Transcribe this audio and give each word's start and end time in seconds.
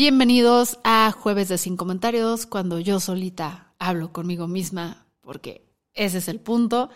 Bienvenidos 0.00 0.78
a 0.84 1.10
Jueves 1.10 1.48
de 1.48 1.58
Sin 1.58 1.76
Comentarios, 1.76 2.46
cuando 2.46 2.78
yo 2.78 3.00
solita 3.00 3.74
hablo 3.80 4.12
conmigo 4.12 4.46
misma, 4.46 5.08
porque 5.20 5.74
ese 5.92 6.18
es 6.18 6.28
el 6.28 6.38
punto. 6.38 6.88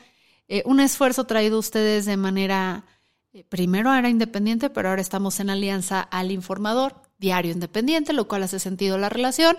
Eh, 0.47 0.63
un 0.67 0.79
esfuerzo 0.79 1.25
traído 1.25 1.59
ustedes 1.59 2.07
de 2.07 2.17
manera, 2.17 2.85
eh, 3.33 3.43
primero 3.43 3.93
era 3.93 4.09
independiente, 4.09 4.71
pero 4.71 4.89
ahora 4.89 5.03
estamos 5.03 5.41
en 5.41 5.51
alianza 5.51 6.01
al 6.01 6.31
informador, 6.31 6.95
diario 7.19 7.51
independiente, 7.51 8.13
lo 8.13 8.29
cual 8.29 8.45
hace 8.45 8.61
sentido 8.61 8.99
la 8.99 9.09
relación, 9.09 9.57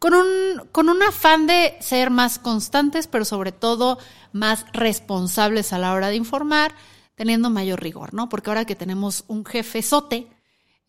con 0.00 0.12
un, 0.14 0.26
con 0.72 0.88
un 0.88 1.00
afán 1.04 1.46
de 1.46 1.76
ser 1.78 2.10
más 2.10 2.40
constantes, 2.40 3.06
pero 3.06 3.24
sobre 3.24 3.52
todo 3.52 3.98
más 4.32 4.66
responsables 4.72 5.72
a 5.72 5.78
la 5.78 5.92
hora 5.92 6.08
de 6.08 6.16
informar, 6.16 6.74
teniendo 7.14 7.50
mayor 7.50 7.80
rigor, 7.80 8.14
¿no? 8.14 8.28
Porque 8.28 8.50
ahora 8.50 8.64
que 8.64 8.74
tenemos 8.74 9.22
un 9.28 9.44
jefe 9.44 9.80
sote, 9.80 10.26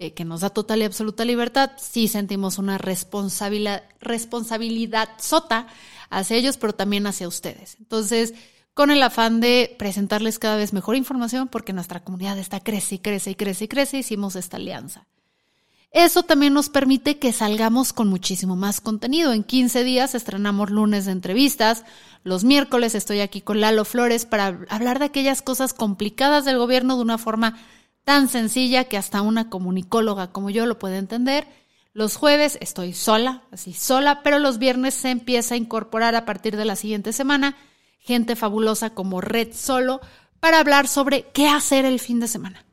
eh, 0.02 0.14
que 0.14 0.26
nos 0.26 0.42
da 0.42 0.50
total 0.50 0.82
y 0.82 0.86
absoluta 0.86 1.26
libertad, 1.26 1.74
sí 1.78 2.08
sentimos 2.08 2.58
una 2.58 2.80
responsabilidad, 2.80 3.84
responsabilidad 4.00 5.10
sota 5.20 5.68
hacia 6.10 6.38
ellos, 6.38 6.58
pero 6.58 6.74
también 6.74 7.06
hacia 7.06 7.28
ustedes. 7.28 7.78
Entonces, 7.78 8.34
con 8.74 8.90
el 8.90 9.04
afán 9.04 9.42
de 9.42 9.76
presentarles 9.78 10.40
cada 10.40 10.56
vez 10.56 10.74
mejor 10.74 10.96
información, 10.96 11.50
porque 11.50 11.72
nuestra 11.72 12.04
comunidad 12.04 12.40
está 12.40 12.62
crece 12.62 12.96
y 12.96 12.98
crece 12.98 13.30
y 13.30 13.36
crece 13.36 13.66
y 13.66 13.68
crece, 13.68 14.00
hicimos 14.00 14.36
esta 14.36 14.58
alianza. 14.58 15.06
Eso 15.92 16.24
también 16.24 16.56
nos 16.56 16.70
permite 16.70 17.20
que 17.20 17.32
salgamos 17.32 17.94
con 17.94 18.08
muchísimo 18.08 18.56
más 18.56 18.82
contenido. 18.82 19.34
En 19.34 19.44
15 19.44 19.84
días 19.84 20.16
estrenamos 20.16 20.72
lunes 20.72 21.06
de 21.06 21.12
entrevistas. 21.12 21.86
Los 22.24 22.44
miércoles 22.44 22.96
estoy 22.96 23.20
aquí 23.20 23.42
con 23.42 23.62
Lalo 23.62 23.86
Flores 23.86 24.26
para 24.26 24.62
hablar 24.70 24.98
de 24.98 25.06
aquellas 25.06 25.44
cosas 25.44 25.74
complicadas 25.74 26.44
del 26.44 26.58
gobierno 26.58 26.96
de 26.96 27.04
una 27.04 27.20
forma 27.20 27.60
tan 28.04 28.30
sencilla 28.30 28.86
que 28.86 28.98
hasta 28.98 29.22
una 29.22 29.50
comunicóloga 29.50 30.32
como 30.32 30.50
yo 30.50 30.66
lo 30.66 30.80
puede 30.80 30.98
entender. 30.98 31.48
Los 31.94 32.16
jueves 32.16 32.58
estoy 32.62 32.94
sola, 32.94 33.44
así 33.52 33.74
sola, 33.74 34.24
pero 34.24 34.40
los 34.40 34.58
viernes 34.58 34.94
se 34.94 35.10
empieza 35.10 35.56
a 35.56 35.58
incorporar 35.58 36.16
a 36.16 36.26
partir 36.26 36.56
de 36.58 36.66
la 36.66 36.76
siguiente 36.76 37.14
semana 37.14 37.58
gente 38.00 38.36
fabulosa 38.36 38.92
como 38.92 39.22
Red 39.22 39.54
Solo 39.54 40.02
para 40.40 40.60
hablar 40.60 40.88
sobre 40.88 41.28
qué 41.34 41.48
hacer 41.48 41.86
el 41.86 42.00
fin 42.00 42.20
de 42.20 42.28
semana 42.28 42.66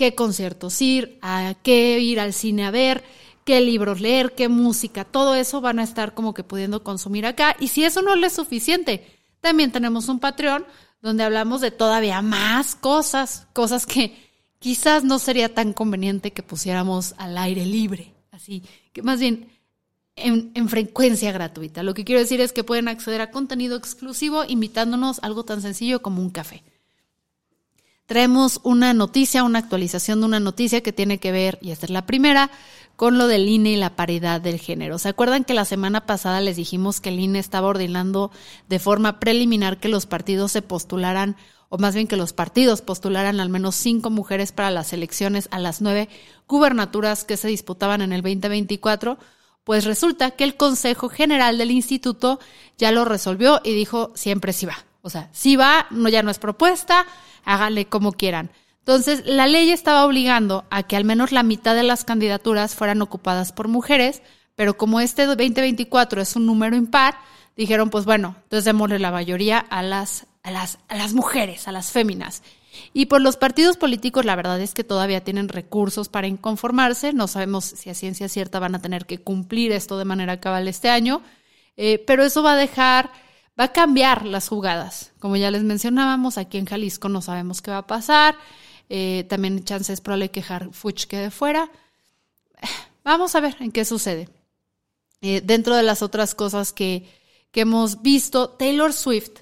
qué 0.00 0.14
conciertos 0.14 0.80
ir, 0.80 1.18
a 1.20 1.54
qué 1.62 1.98
ir 1.98 2.20
al 2.20 2.32
cine 2.32 2.64
a 2.64 2.70
ver, 2.70 3.04
qué 3.44 3.60
libros 3.60 4.00
leer, 4.00 4.34
qué 4.34 4.48
música, 4.48 5.04
todo 5.04 5.34
eso 5.34 5.60
van 5.60 5.78
a 5.78 5.82
estar 5.82 6.14
como 6.14 6.32
que 6.32 6.42
pudiendo 6.42 6.82
consumir 6.82 7.26
acá. 7.26 7.54
Y 7.60 7.68
si 7.68 7.84
eso 7.84 8.00
no 8.00 8.16
les 8.16 8.32
es 8.32 8.36
suficiente, 8.36 9.19
también 9.40 9.72
tenemos 9.72 10.08
un 10.08 10.20
Patreon 10.20 10.64
donde 11.02 11.24
hablamos 11.24 11.60
de 11.60 11.70
todavía 11.70 12.22
más 12.22 12.74
cosas, 12.74 13.46
cosas 13.52 13.86
que 13.86 14.30
quizás 14.58 15.04
no 15.04 15.18
sería 15.18 15.54
tan 15.54 15.72
conveniente 15.72 16.32
que 16.32 16.42
pusiéramos 16.42 17.14
al 17.16 17.38
aire 17.38 17.64
libre, 17.64 18.12
así 18.30 18.62
que 18.92 19.02
más 19.02 19.20
bien 19.20 19.48
en, 20.16 20.50
en, 20.54 20.68
frecuencia 20.68 21.32
gratuita. 21.32 21.82
Lo 21.82 21.94
que 21.94 22.04
quiero 22.04 22.20
decir 22.20 22.40
es 22.40 22.52
que 22.52 22.64
pueden 22.64 22.88
acceder 22.88 23.22
a 23.22 23.30
contenido 23.30 23.76
exclusivo 23.76 24.44
invitándonos 24.46 25.18
a 25.18 25.26
algo 25.26 25.44
tan 25.44 25.62
sencillo 25.62 26.02
como 26.02 26.20
un 26.20 26.30
café 26.30 26.62
traemos 28.10 28.58
una 28.64 28.92
noticia, 28.92 29.44
una 29.44 29.60
actualización 29.60 30.18
de 30.18 30.26
una 30.26 30.40
noticia 30.40 30.80
que 30.80 30.92
tiene 30.92 31.18
que 31.18 31.30
ver, 31.30 31.60
y 31.62 31.70
esta 31.70 31.86
es 31.86 31.90
la 31.90 32.06
primera, 32.06 32.50
con 33.00 33.16
lo 33.16 33.28
del 33.28 33.48
INE 33.48 33.70
y 33.70 33.76
la 33.76 33.96
paridad 33.96 34.42
del 34.42 34.60
género. 34.60 34.98
¿Se 34.98 35.08
acuerdan 35.08 35.44
que 35.44 35.54
la 35.54 35.64
semana 35.64 36.04
pasada 36.04 36.42
les 36.42 36.56
dijimos 36.56 37.00
que 37.00 37.08
el 37.08 37.18
INE 37.18 37.38
estaba 37.38 37.68
ordenando 37.68 38.30
de 38.68 38.78
forma 38.78 39.18
preliminar 39.18 39.78
que 39.80 39.88
los 39.88 40.04
partidos 40.04 40.52
se 40.52 40.60
postularan, 40.60 41.34
o 41.70 41.78
más 41.78 41.94
bien 41.94 42.06
que 42.06 42.18
los 42.18 42.34
partidos 42.34 42.82
postularan 42.82 43.40
al 43.40 43.48
menos 43.48 43.74
cinco 43.74 44.10
mujeres 44.10 44.52
para 44.52 44.70
las 44.70 44.92
elecciones 44.92 45.48
a 45.50 45.58
las 45.58 45.80
nueve 45.80 46.10
gubernaturas 46.46 47.24
que 47.24 47.38
se 47.38 47.48
disputaban 47.48 48.02
en 48.02 48.12
el 48.12 48.20
2024? 48.20 49.16
Pues 49.64 49.86
resulta 49.86 50.32
que 50.32 50.44
el 50.44 50.58
Consejo 50.58 51.08
General 51.08 51.56
del 51.56 51.70
Instituto 51.70 52.38
ya 52.76 52.92
lo 52.92 53.06
resolvió 53.06 53.62
y 53.64 53.72
dijo 53.74 54.12
siempre 54.14 54.52
sí 54.52 54.66
va. 54.66 54.76
O 55.00 55.08
sea, 55.08 55.30
sí 55.32 55.56
va, 55.56 55.86
no, 55.90 56.10
ya 56.10 56.22
no 56.22 56.30
es 56.30 56.38
propuesta, 56.38 57.06
háganle 57.46 57.86
como 57.86 58.12
quieran. 58.12 58.50
Entonces, 58.90 59.22
la 59.24 59.46
ley 59.46 59.70
estaba 59.70 60.04
obligando 60.04 60.64
a 60.68 60.82
que 60.82 60.96
al 60.96 61.04
menos 61.04 61.30
la 61.30 61.44
mitad 61.44 61.76
de 61.76 61.84
las 61.84 62.04
candidaturas 62.04 62.74
fueran 62.74 63.02
ocupadas 63.02 63.52
por 63.52 63.68
mujeres, 63.68 64.20
pero 64.56 64.76
como 64.76 64.98
este 64.98 65.26
2024 65.26 66.20
es 66.20 66.34
un 66.34 66.44
número 66.44 66.74
impar, 66.74 67.14
dijeron, 67.56 67.88
pues 67.90 68.04
bueno, 68.04 68.34
entonces 68.42 68.64
démosle 68.64 68.98
la 68.98 69.12
mayoría 69.12 69.60
a 69.60 69.84
las, 69.84 70.26
a 70.42 70.50
las, 70.50 70.78
a 70.88 70.96
las 70.96 71.14
mujeres, 71.14 71.68
a 71.68 71.72
las 71.72 71.92
féminas. 71.92 72.42
Y 72.92 73.06
por 73.06 73.20
los 73.20 73.36
partidos 73.36 73.76
políticos, 73.76 74.24
la 74.24 74.34
verdad 74.34 74.60
es 74.60 74.74
que 74.74 74.82
todavía 74.82 75.22
tienen 75.22 75.48
recursos 75.48 76.08
para 76.08 76.26
inconformarse. 76.26 77.12
No 77.12 77.28
sabemos 77.28 77.66
si 77.66 77.90
a 77.90 77.94
ciencia 77.94 78.28
cierta 78.28 78.58
van 78.58 78.74
a 78.74 78.82
tener 78.82 79.06
que 79.06 79.18
cumplir 79.18 79.70
esto 79.70 79.98
de 79.98 80.04
manera 80.04 80.40
cabal 80.40 80.66
este 80.66 80.90
año, 80.90 81.22
eh, 81.76 82.02
pero 82.08 82.24
eso 82.24 82.42
va 82.42 82.54
a 82.54 82.56
dejar 82.56 83.12
va 83.58 83.66
a 83.66 83.72
cambiar 83.72 84.26
las 84.26 84.48
jugadas. 84.48 85.12
Como 85.20 85.36
ya 85.36 85.52
les 85.52 85.62
mencionábamos, 85.62 86.38
aquí 86.38 86.58
en 86.58 86.66
Jalisco 86.66 87.08
no 87.08 87.22
sabemos 87.22 87.62
qué 87.62 87.70
va 87.70 87.78
a 87.78 87.86
pasar. 87.86 88.34
Eh, 88.92 89.24
también 89.28 89.64
chance 89.64 89.92
es 89.92 90.00
probable 90.00 90.32
que 90.32 90.42
Fuch 90.42 91.04
quede 91.04 91.30
fuera. 91.30 91.70
Vamos 93.04 93.36
a 93.36 93.40
ver 93.40 93.56
en 93.60 93.70
qué 93.70 93.84
sucede. 93.84 94.28
Eh, 95.22 95.40
dentro 95.44 95.76
de 95.76 95.84
las 95.84 96.02
otras 96.02 96.34
cosas 96.34 96.72
que, 96.72 97.08
que 97.52 97.60
hemos 97.60 98.02
visto, 98.02 98.50
Taylor 98.50 98.92
Swift. 98.92 99.38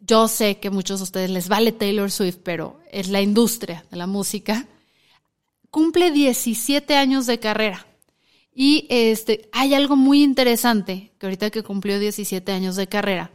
Yo 0.00 0.28
sé 0.28 0.58
que 0.58 0.68
a 0.68 0.70
muchos 0.70 1.00
de 1.00 1.04
ustedes 1.04 1.30
les 1.30 1.48
vale 1.48 1.72
Taylor 1.72 2.10
Swift, 2.10 2.38
pero 2.42 2.80
es 2.90 3.08
la 3.08 3.20
industria 3.20 3.84
de 3.90 3.98
la 3.98 4.06
música. 4.06 4.66
Cumple 5.70 6.10
17 6.10 6.96
años 6.96 7.26
de 7.26 7.40
carrera. 7.40 7.86
Y 8.54 8.86
este, 8.88 9.50
hay 9.52 9.74
algo 9.74 9.96
muy 9.96 10.22
interesante, 10.22 11.12
que 11.18 11.26
ahorita 11.26 11.50
que 11.50 11.62
cumplió 11.62 11.98
17 11.98 12.50
años 12.52 12.76
de 12.76 12.86
carrera, 12.86 13.30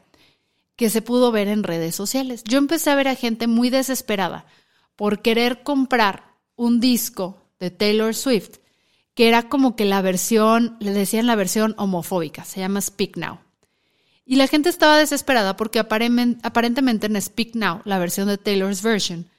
que 0.76 0.90
se 0.90 1.04
pudo 1.04 1.32
ver 1.32 1.50
en 1.50 1.64
redes 1.64 1.94
sociales. 1.94 2.44
Yo 2.46 2.58
empecé 2.58 2.90
a 2.90 2.96
ver 2.96 3.10
a 3.10 3.16
gente 3.16 3.46
muy 3.46 3.70
desesperada 3.70 4.46
por 5.00 5.22
querer 5.22 5.64
comprar 5.64 6.36
un 6.58 6.82
disco 6.82 7.42
de 7.58 7.72
Taylor 7.72 8.14
Swift, 8.14 8.58
que 9.14 9.30
era 9.30 9.48
como 9.48 9.78
que 9.78 9.86
la 9.86 10.02
versión, 10.02 10.76
le 10.82 10.92
decían 10.92 11.26
la 11.26 11.38
versión 11.38 11.74
homofóbica, 11.78 12.44
se 12.44 12.60
llama 12.60 12.82
Speak 12.82 13.16
Now. 13.16 13.40
Y 14.26 14.36
la 14.36 14.48
gente 14.48 14.68
estaba 14.68 14.98
desesperada 14.98 15.56
porque 15.56 15.80
aparentemente 15.80 17.08
en 17.08 17.22
Speak 17.22 17.56
Now, 17.56 17.80
la 17.86 17.98
versión 17.98 18.28
de 18.28 18.38
Taylor's 18.38 18.82
version, 18.82 19.30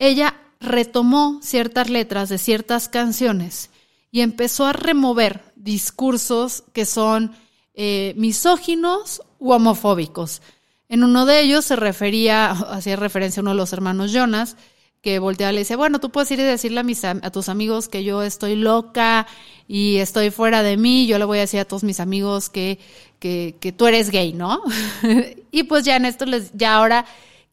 ella 0.00 0.34
retomó 0.58 1.38
ciertas 1.44 1.88
letras 1.88 2.28
de 2.28 2.38
ciertas 2.38 2.88
canciones 2.88 3.70
y 4.10 4.22
empezó 4.22 4.66
a 4.66 4.72
remover 4.72 5.44
discursos 5.54 6.64
que 6.72 6.86
son 6.86 7.36
eh, 7.74 8.14
misóginos 8.16 9.22
u 9.38 9.52
homofóbicos. 9.52 10.42
En 10.88 11.04
uno 11.04 11.24
de 11.24 11.40
ellos 11.40 11.66
se 11.66 11.76
refería, 11.76 12.50
hacía 12.50 12.96
referencia 12.96 13.38
a 13.38 13.42
uno 13.42 13.52
de 13.52 13.58
los 13.58 13.72
hermanos 13.72 14.10
Jonas, 14.10 14.56
que 15.02 15.18
volteaba 15.18 15.52
y 15.52 15.54
le 15.54 15.60
decía, 15.60 15.76
bueno, 15.76 16.00
tú 16.00 16.10
puedes 16.10 16.30
ir 16.30 16.40
y 16.40 16.42
decirle 16.42 16.80
a, 16.80 16.82
mis, 16.82 17.04
a 17.04 17.30
tus 17.30 17.48
amigos 17.48 17.88
que 17.88 18.04
yo 18.04 18.22
estoy 18.22 18.56
loca 18.56 19.26
y 19.66 19.98
estoy 19.98 20.30
fuera 20.30 20.62
de 20.62 20.76
mí, 20.76 21.06
yo 21.06 21.18
le 21.18 21.24
voy 21.24 21.38
a 21.38 21.42
decir 21.42 21.60
a 21.60 21.64
todos 21.64 21.84
mis 21.84 22.00
amigos 22.00 22.50
que, 22.50 22.78
que, 23.18 23.56
que 23.60 23.72
tú 23.72 23.86
eres 23.86 24.10
gay, 24.10 24.32
¿no? 24.32 24.60
y 25.50 25.64
pues 25.64 25.84
ya 25.84 25.96
en 25.96 26.04
esto 26.04 26.26
les, 26.26 26.50
ya 26.54 26.74
ahora 26.74 27.04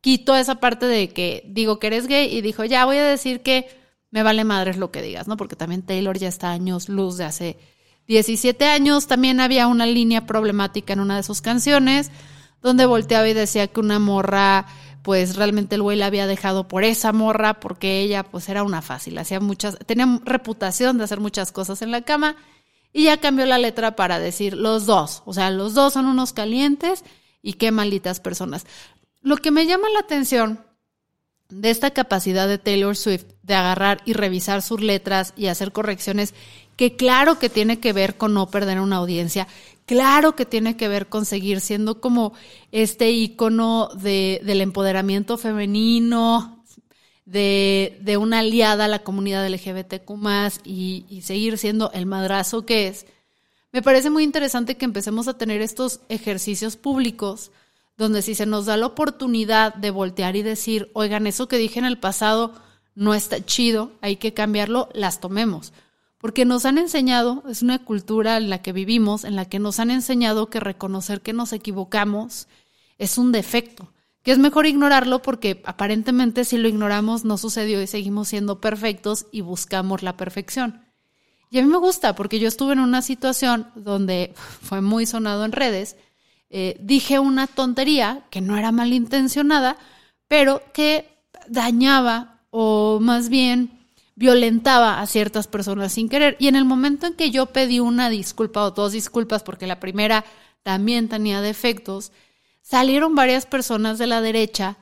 quitó 0.02 0.36
esa 0.36 0.56
parte 0.56 0.86
de 0.86 1.10
que 1.10 1.44
digo 1.48 1.80
que 1.80 1.88
eres 1.88 2.08
gay 2.08 2.36
y 2.36 2.42
dijo, 2.42 2.64
ya 2.66 2.86
voy 2.86 2.98
a 2.98 3.04
decir 3.04 3.42
que 3.42 3.68
me 4.12 4.24
vale 4.24 4.44
madres 4.44 4.78
lo 4.78 4.92
que 4.92 5.02
digas, 5.02 5.28
¿no? 5.28 5.36
Porque 5.36 5.56
también 5.56 5.82
Taylor 5.82 6.18
ya 6.18 6.30
está 6.30 6.52
años 6.52 6.90
luz 6.90 7.18
de 7.18 7.26
hace 7.26 7.58
17 8.08 8.66
años. 8.66 9.08
También 9.08 9.40
había 9.40 9.68
una 9.68 9.86
línea 9.86 10.26
problemática 10.26 10.94
en 10.94 11.00
una 11.00 11.18
de 11.18 11.24
sus 11.24 11.42
canciones 11.42 12.12
donde 12.66 12.88
volteaba 12.88 13.30
y 13.30 13.34
decía 13.34 13.68
que 13.68 13.80
una 13.80 14.00
morra, 14.00 14.66
pues 15.04 15.36
realmente 15.36 15.76
el 15.76 15.84
güey 15.84 15.96
la 15.98 16.08
había 16.08 16.26
dejado 16.26 16.68
por 16.68 16.84
esa 16.84 17.14
morra 17.14 17.60
porque 17.60 18.02
ella 18.02 18.24
pues 18.24 18.50
era 18.50 18.64
una 18.64 18.82
fácil, 18.82 19.20
hacía 19.20 19.40
muchas, 19.40 19.78
tenía 19.86 20.20
reputación 20.26 20.98
de 20.98 21.04
hacer 21.04 21.20
muchas 21.20 21.52
cosas 21.52 21.84
en 21.84 21.92
la 21.92 22.02
cama 22.02 22.36
y 22.92 23.04
ya 23.04 23.18
cambió 23.18 23.46
la 23.46 23.60
letra 23.60 23.96
para 23.96 24.18
decir 24.18 24.56
los 24.56 24.88
dos, 24.88 25.22
o 25.26 25.34
sea, 25.34 25.52
los 25.52 25.76
dos 25.76 25.94
son 25.94 26.08
unos 26.08 26.34
calientes 26.34 27.04
y 27.44 27.54
qué 27.54 27.70
malditas 27.70 28.20
personas. 28.20 28.66
lo 29.22 29.38
que 29.38 29.52
me 29.52 29.68
llama 29.68 29.88
la 29.94 30.00
atención 30.00 30.60
de 31.50 31.70
esta 31.70 31.92
capacidad 31.92 32.48
de 32.48 32.58
Taylor 32.58 32.96
Swift 32.96 33.26
de 33.44 33.54
agarrar 33.54 34.02
y 34.06 34.14
revisar 34.14 34.64
sus 34.64 34.82
letras 34.82 35.34
y 35.38 35.48
hacer 35.48 35.72
correcciones, 35.72 36.34
que 36.78 36.96
claro 36.96 37.38
que 37.38 37.50
tiene 37.50 37.80
que 37.80 37.94
ver 37.94 38.18
con 38.18 38.34
no 38.34 38.50
perder 38.50 38.80
una 38.80 38.96
audiencia, 38.96 39.48
claro 39.86 40.36
que 40.36 40.46
tiene 40.46 40.78
que 40.78 40.88
ver 40.88 41.08
con 41.08 41.26
seguir 41.26 41.62
siendo 41.62 42.02
como 42.02 42.34
este 42.72 43.12
icono 43.12 43.90
de, 43.96 44.42
del 44.44 44.62
empoderamiento 44.62 45.38
femenino, 45.38 46.64
de, 47.26 48.18
una 48.20 48.40
aliada 48.40 48.86
a 48.86 48.88
la 48.88 49.04
comunidad 49.04 49.48
LGBTQ 49.48 50.12
y, 50.64 51.06
y 51.10 51.22
seguir 51.22 51.58
siendo 51.58 51.92
el 51.92 52.06
madrazo 52.06 52.66
que 52.66 52.88
es. 52.88 53.06
Me 53.72 53.82
parece 53.82 54.10
muy 54.10 54.24
interesante 54.24 54.78
que 54.78 54.86
empecemos 54.86 55.28
a 55.28 55.38
tener 55.38 55.62
estos 55.62 56.00
ejercicios 56.08 56.78
públicos 56.78 57.52
donde 57.98 58.22
si 58.22 58.36
se 58.36 58.46
nos 58.46 58.66
da 58.66 58.78
la 58.78 58.88
oportunidad 58.88 59.74
de 59.74 59.92
voltear 59.92 60.36
y 60.36 60.44
decir, 60.44 60.90
oigan, 60.94 61.28
eso 61.28 61.48
que 61.48 61.58
dije 61.58 61.80
en 61.80 61.86
el 61.86 61.98
pasado 61.98 62.54
no 62.94 63.14
está 63.14 63.44
chido, 63.44 63.92
hay 64.02 64.18
que 64.18 64.34
cambiarlo, 64.34 64.90
las 64.94 65.20
tomemos. 65.20 65.74
Porque 66.26 66.44
nos 66.44 66.66
han 66.66 66.80
enseñado, 66.80 67.44
es 67.48 67.62
una 67.62 67.86
cultura 67.86 68.38
en 68.38 68.50
la 68.50 68.64
que 68.64 68.74
vivimos, 68.74 69.26
en 69.26 69.36
la 69.36 69.46
que 69.46 69.60
nos 69.60 69.80
han 69.80 69.92
enseñado 69.92 70.50
que 70.50 70.60
reconocer 70.60 71.22
que 71.22 71.34
nos 71.34 71.54
equivocamos 71.54 72.48
es 72.98 73.20
un 73.20 73.32
defecto, 73.32 73.94
que 74.24 74.32
es 74.32 74.40
mejor 74.40 74.66
ignorarlo 74.66 75.22
porque 75.22 75.62
aparentemente 75.66 76.44
si 76.44 76.58
lo 76.58 76.68
ignoramos 76.68 77.26
no 77.26 77.38
sucedió 77.38 77.80
y 77.80 77.86
seguimos 77.86 78.30
siendo 78.30 78.60
perfectos 78.60 79.28
y 79.32 79.42
buscamos 79.42 80.02
la 80.02 80.18
perfección. 80.18 80.82
Y 81.52 81.60
a 81.60 81.62
mí 81.62 81.70
me 81.70 81.78
gusta 81.78 82.16
porque 82.16 82.40
yo 82.40 82.48
estuve 82.48 82.74
en 82.74 82.80
una 82.80 83.04
situación 83.04 83.68
donde 83.76 84.34
fue 84.64 84.82
muy 84.82 85.06
sonado 85.06 85.46
en 85.46 85.52
redes, 85.52 85.96
eh, 86.50 86.76
dije 86.82 87.20
una 87.20 87.46
tontería 87.46 88.24
que 88.32 88.42
no 88.42 88.58
era 88.58 88.72
malintencionada, 88.72 89.78
pero 90.28 90.64
que 90.74 91.08
dañaba 91.48 92.42
o 92.50 93.00
más 93.00 93.30
bien 93.30 93.75
violentaba 94.16 95.02
a 95.02 95.08
ciertas 95.08 95.48
personas 95.48 95.94
sin 95.94 96.10
querer. 96.10 96.38
Y 96.40 96.48
en 96.48 96.56
el 96.56 96.66
momento 96.66 97.06
en 97.06 97.14
que 97.14 97.32
yo 97.32 97.48
pedí 97.48 97.80
una 97.80 98.10
disculpa 98.10 98.64
o 98.64 98.72
dos 98.72 98.94
disculpas, 98.94 99.44
porque 99.44 99.68
la 99.68 99.80
primera 99.80 100.26
también 100.64 101.10
tenía 101.10 101.42
defectos, 101.42 102.12
salieron 102.62 103.14
varias 103.14 103.46
personas 103.46 103.98
de 103.98 104.08
la 104.08 104.22
derecha 104.22 104.78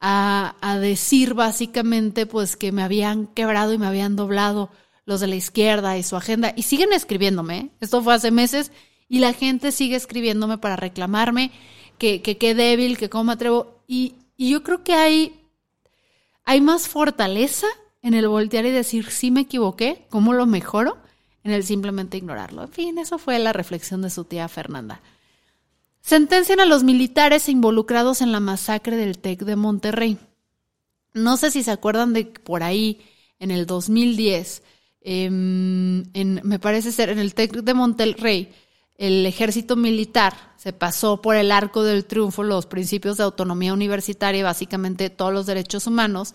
a, 0.00 0.56
a 0.60 0.78
decir 0.78 1.34
básicamente 1.34 2.26
pues 2.26 2.56
que 2.56 2.72
me 2.72 2.82
habían 2.82 3.26
quebrado 3.26 3.72
y 3.72 3.78
me 3.78 3.86
habían 3.86 4.16
doblado 4.16 4.70
los 5.06 5.20
de 5.20 5.26
la 5.26 5.36
izquierda 5.36 5.96
y 5.96 6.02
su 6.02 6.16
agenda. 6.16 6.52
Y 6.54 6.62
siguen 6.62 6.92
escribiéndome. 6.92 7.58
¿eh? 7.58 7.70
Esto 7.80 8.02
fue 8.02 8.14
hace 8.14 8.30
meses 8.30 8.70
y 9.08 9.18
la 9.18 9.32
gente 9.32 9.72
sigue 9.72 9.96
escribiéndome 9.96 10.58
para 10.58 10.76
reclamarme 10.76 11.52
que 11.98 12.20
qué 12.20 12.54
débil, 12.54 12.98
que 12.98 13.08
cómo 13.08 13.24
me 13.24 13.32
atrevo. 13.32 13.82
Y, 13.86 14.16
y 14.36 14.50
yo 14.50 14.62
creo 14.62 14.84
que 14.84 14.94
hay, 14.94 15.40
hay 16.44 16.60
más 16.60 16.88
fortaleza 16.88 17.66
en 18.04 18.12
el 18.12 18.28
voltear 18.28 18.66
y 18.66 18.70
decir, 18.70 19.10
sí 19.10 19.30
me 19.30 19.40
equivoqué, 19.40 20.04
¿cómo 20.10 20.34
lo 20.34 20.44
mejoro? 20.44 20.98
En 21.42 21.52
el 21.52 21.64
simplemente 21.64 22.18
ignorarlo. 22.18 22.64
En 22.64 22.68
fin, 22.68 22.98
eso 22.98 23.16
fue 23.16 23.38
la 23.38 23.54
reflexión 23.54 24.02
de 24.02 24.10
su 24.10 24.24
tía 24.24 24.46
Fernanda. 24.46 25.00
Sentencian 26.02 26.60
a 26.60 26.66
los 26.66 26.84
militares 26.84 27.48
involucrados 27.48 28.20
en 28.20 28.30
la 28.30 28.40
masacre 28.40 28.96
del 28.96 29.18
TEC 29.18 29.44
de 29.44 29.56
Monterrey. 29.56 30.18
No 31.14 31.38
sé 31.38 31.50
si 31.50 31.62
se 31.62 31.70
acuerdan 31.70 32.12
de 32.12 32.26
por 32.26 32.62
ahí, 32.62 33.00
en 33.38 33.50
el 33.50 33.64
2010, 33.64 34.62
em, 35.00 36.04
en, 36.12 36.42
me 36.44 36.58
parece 36.58 36.92
ser 36.92 37.08
en 37.08 37.18
el 37.18 37.32
TEC 37.32 37.62
de 37.62 37.72
Monterrey, 37.72 38.52
el 38.96 39.24
ejército 39.24 39.76
militar 39.76 40.34
se 40.56 40.74
pasó 40.74 41.22
por 41.22 41.36
el 41.36 41.50
arco 41.50 41.82
del 41.82 42.04
triunfo 42.04 42.42
los 42.42 42.66
principios 42.66 43.16
de 43.16 43.24
autonomía 43.24 43.72
universitaria 43.72 44.40
y 44.40 44.44
básicamente 44.44 45.08
todos 45.08 45.32
los 45.32 45.46
derechos 45.46 45.86
humanos, 45.86 46.34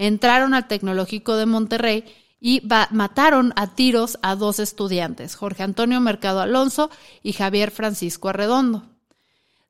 entraron 0.00 0.54
al 0.54 0.66
Tecnológico 0.66 1.36
de 1.36 1.46
Monterrey 1.46 2.04
y 2.40 2.62
mataron 2.90 3.52
a 3.54 3.74
tiros 3.74 4.18
a 4.22 4.34
dos 4.34 4.58
estudiantes, 4.58 5.34
Jorge 5.34 5.62
Antonio 5.62 6.00
Mercado 6.00 6.40
Alonso 6.40 6.90
y 7.22 7.34
Javier 7.34 7.70
Francisco 7.70 8.30
Arredondo. 8.30 8.84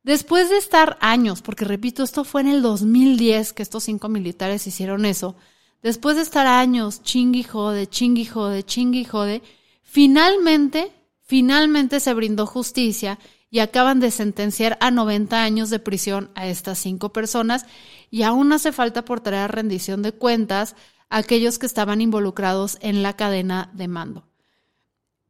Después 0.05 0.49
de 0.49 0.57
estar 0.57 0.97
años, 1.01 1.43
porque 1.43 1.65
repito, 1.65 2.03
esto 2.03 2.25
fue 2.25 2.41
en 2.43 2.49
el 2.49 2.63
2010 2.63 3.53
que 3.53 3.63
estos 3.63 3.85
cinco 3.85 4.09
militares 4.09 4.67
hicieron 4.67 5.05
eso, 5.05 5.35
después 5.83 6.17
de 6.17 6.23
estar 6.23 6.47
años 6.47 7.03
chingui 7.03 7.43
jode, 7.43 7.89
chingui 7.89 8.25
jode, 8.25 8.63
chingui 8.63 9.05
jode, 9.05 9.43
finalmente 9.83 10.93
Finalmente 11.31 12.01
se 12.01 12.13
brindó 12.13 12.45
justicia 12.45 13.21
y 13.51 13.59
acaban 13.59 14.01
de 14.01 14.11
sentenciar 14.11 14.79
a 14.81 14.91
90 14.91 15.43
años 15.43 15.71
de 15.71 15.81
prisión 15.81 16.31
a 16.35 16.47
estas 16.47 16.79
cinco 16.79 17.13
personas 17.13 17.67
y 18.11 18.23
aún 18.23 18.53
hace 18.53 18.73
falta 18.73 19.05
por 19.05 19.21
traer 19.21 19.51
rendición 19.51 20.03
de 20.03 20.13
cuentas 20.13 20.77
a 21.09 21.19
aquellos 21.19 21.59
que 21.59 21.67
estaban 21.67 22.01
involucrados 22.01 22.79
en 22.81 23.03
la 23.03 23.17
cadena 23.17 23.71
de 23.75 23.89
mando. 23.89 24.25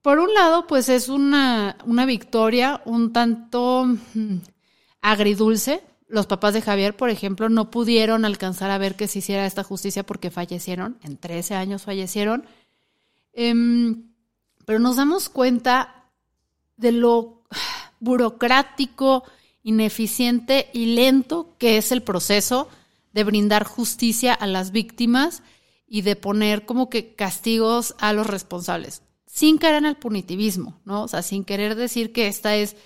Por 0.03 0.19
un 0.19 0.33
lado, 0.33 0.67
pues 0.67 0.89
es 0.89 1.09
una, 1.09 1.77
una 1.85 2.07
victoria 2.07 2.83
un 2.85 3.13
tanto 3.13 3.85
mm, 4.15 4.37
agridulce. 5.03 5.83
Los 6.09 6.27
papás 6.27 6.55
de 6.55 6.63
Javier, 6.63 6.97
por 6.97 7.11
ejemplo, 7.11 7.49
no 7.49 7.71
pudieron 7.71 8.25
alcanzar 8.25 8.71
a 8.71 8.79
ver 8.79 8.97
que 8.97 9.09
se 9.09 9.21
hiciera 9.21 9.47
esta 9.47 9.63
justicia 9.63 10.05
porque 10.05 10.31
fallecieron, 10.31 10.99
en 11.03 11.19
13 11.19 11.55
años 11.55 11.83
fallecieron. 11.83 12.47
Em, 13.33 14.11
pero 14.65 14.79
nos 14.79 14.97
damos 14.97 15.29
cuenta 15.29 16.07
de 16.77 16.93
lo 16.93 17.40
burocrático, 18.01 19.25
ineficiente 19.63 20.71
y 20.73 20.95
lento 20.95 21.55
que 21.59 21.77
es 21.77 21.93
el 21.93 22.03
proceso 22.03 22.69
de 23.13 23.25
brindar 23.25 23.65
justicia 23.65 24.35
a 24.35 24.47
las 24.47 24.73
víctimas 24.73 25.43
y 25.87 26.03
de 26.03 26.17
poner 26.17 26.65
como 26.65 26.89
que 26.89 27.15
castigos 27.15 27.95
a 27.99 28.13
los 28.13 28.27
responsables, 28.27 29.03
sin 29.27 29.59
caer 29.59 29.77
en 29.77 29.85
el 29.87 29.97
punitivismo, 29.97 30.81
¿no? 30.85 31.03
O 31.03 31.09
sea, 31.09 31.23
sin 31.23 31.45
querer 31.45 31.75
decir 31.75 32.13
que 32.13 32.29
esta 32.29 32.57
es 32.57 32.77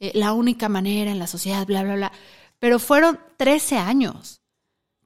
eh, 0.00 0.12
la 0.14 0.32
única 0.32 0.68
manera 0.68 1.10
en 1.10 1.18
la 1.18 1.26
sociedad, 1.26 1.66
bla, 1.66 1.82
bla, 1.82 1.96
bla. 1.96 2.12
Pero 2.58 2.78
fueron 2.78 3.18
13 3.36 3.76
años. 3.76 4.40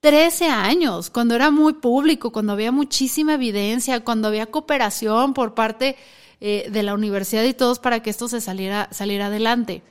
13 0.01 0.49
años, 0.49 1.11
cuando 1.11 1.35
era 1.35 1.51
muy 1.51 1.73
público, 1.73 2.31
cuando 2.31 2.53
había 2.53 2.71
muchísima 2.71 3.35
evidencia, 3.35 4.05
cuando 4.05 4.29
había 4.29 4.47
cooperación 4.47 5.33
por 5.35 5.55
parte 5.55 5.97
eh, 6.41 6.69
de 6.71 6.83
la 6.83 6.95
universidad 6.95 7.45
y 7.45 7.55
todos 7.55 7.79
para 7.79 8.01
que 8.01 8.11
esto 8.11 8.29
se 8.29 8.41
saliera, 8.41 8.89
saliera 8.93 9.27
adelante. 9.27 9.83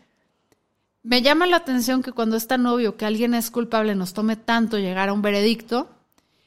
Me 1.04 1.22
llama 1.22 1.46
la 1.46 1.58
atención 1.58 2.02
que 2.02 2.12
cuando 2.12 2.36
es 2.36 2.48
tan 2.48 2.66
obvio 2.66 2.98
que 2.98 3.06
alguien 3.06 3.34
es 3.34 3.52
culpable 3.52 3.96
nos 3.96 4.14
tome 4.14 4.36
tanto 4.36 4.78
llegar 4.78 5.10
a 5.10 5.14
un 5.14 5.22
veredicto, 5.22 5.90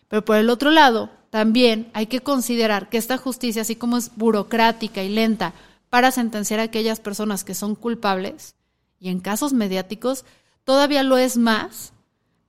pero 0.09 0.25
por 0.25 0.37
el 0.37 0.51
otro 0.51 0.71
lado, 0.71 1.11
también 1.31 1.91
hay 1.93 2.07
que 2.07 2.21
considerar 2.21 2.89
que 2.89 2.97
esta 2.97 3.19
justicia, 3.19 3.63
así 3.63 3.77
como 3.77 3.97
es 3.99 4.11
burocrática 4.17 5.03
y 5.03 5.11
lenta 5.11 5.53
para 5.91 6.11
sentenciar 6.11 6.61
a 6.61 6.65
aquellas 6.65 7.01
personas 7.01 7.45
que 7.45 7.55
son 7.55 7.75
culpables, 7.75 8.55
y 9.01 9.11
en 9.11 9.21
casos 9.21 9.53
mediáticos, 9.53 10.25
todavía 10.65 11.03
lo 11.03 11.19
es 11.19 11.37
más 11.37 11.93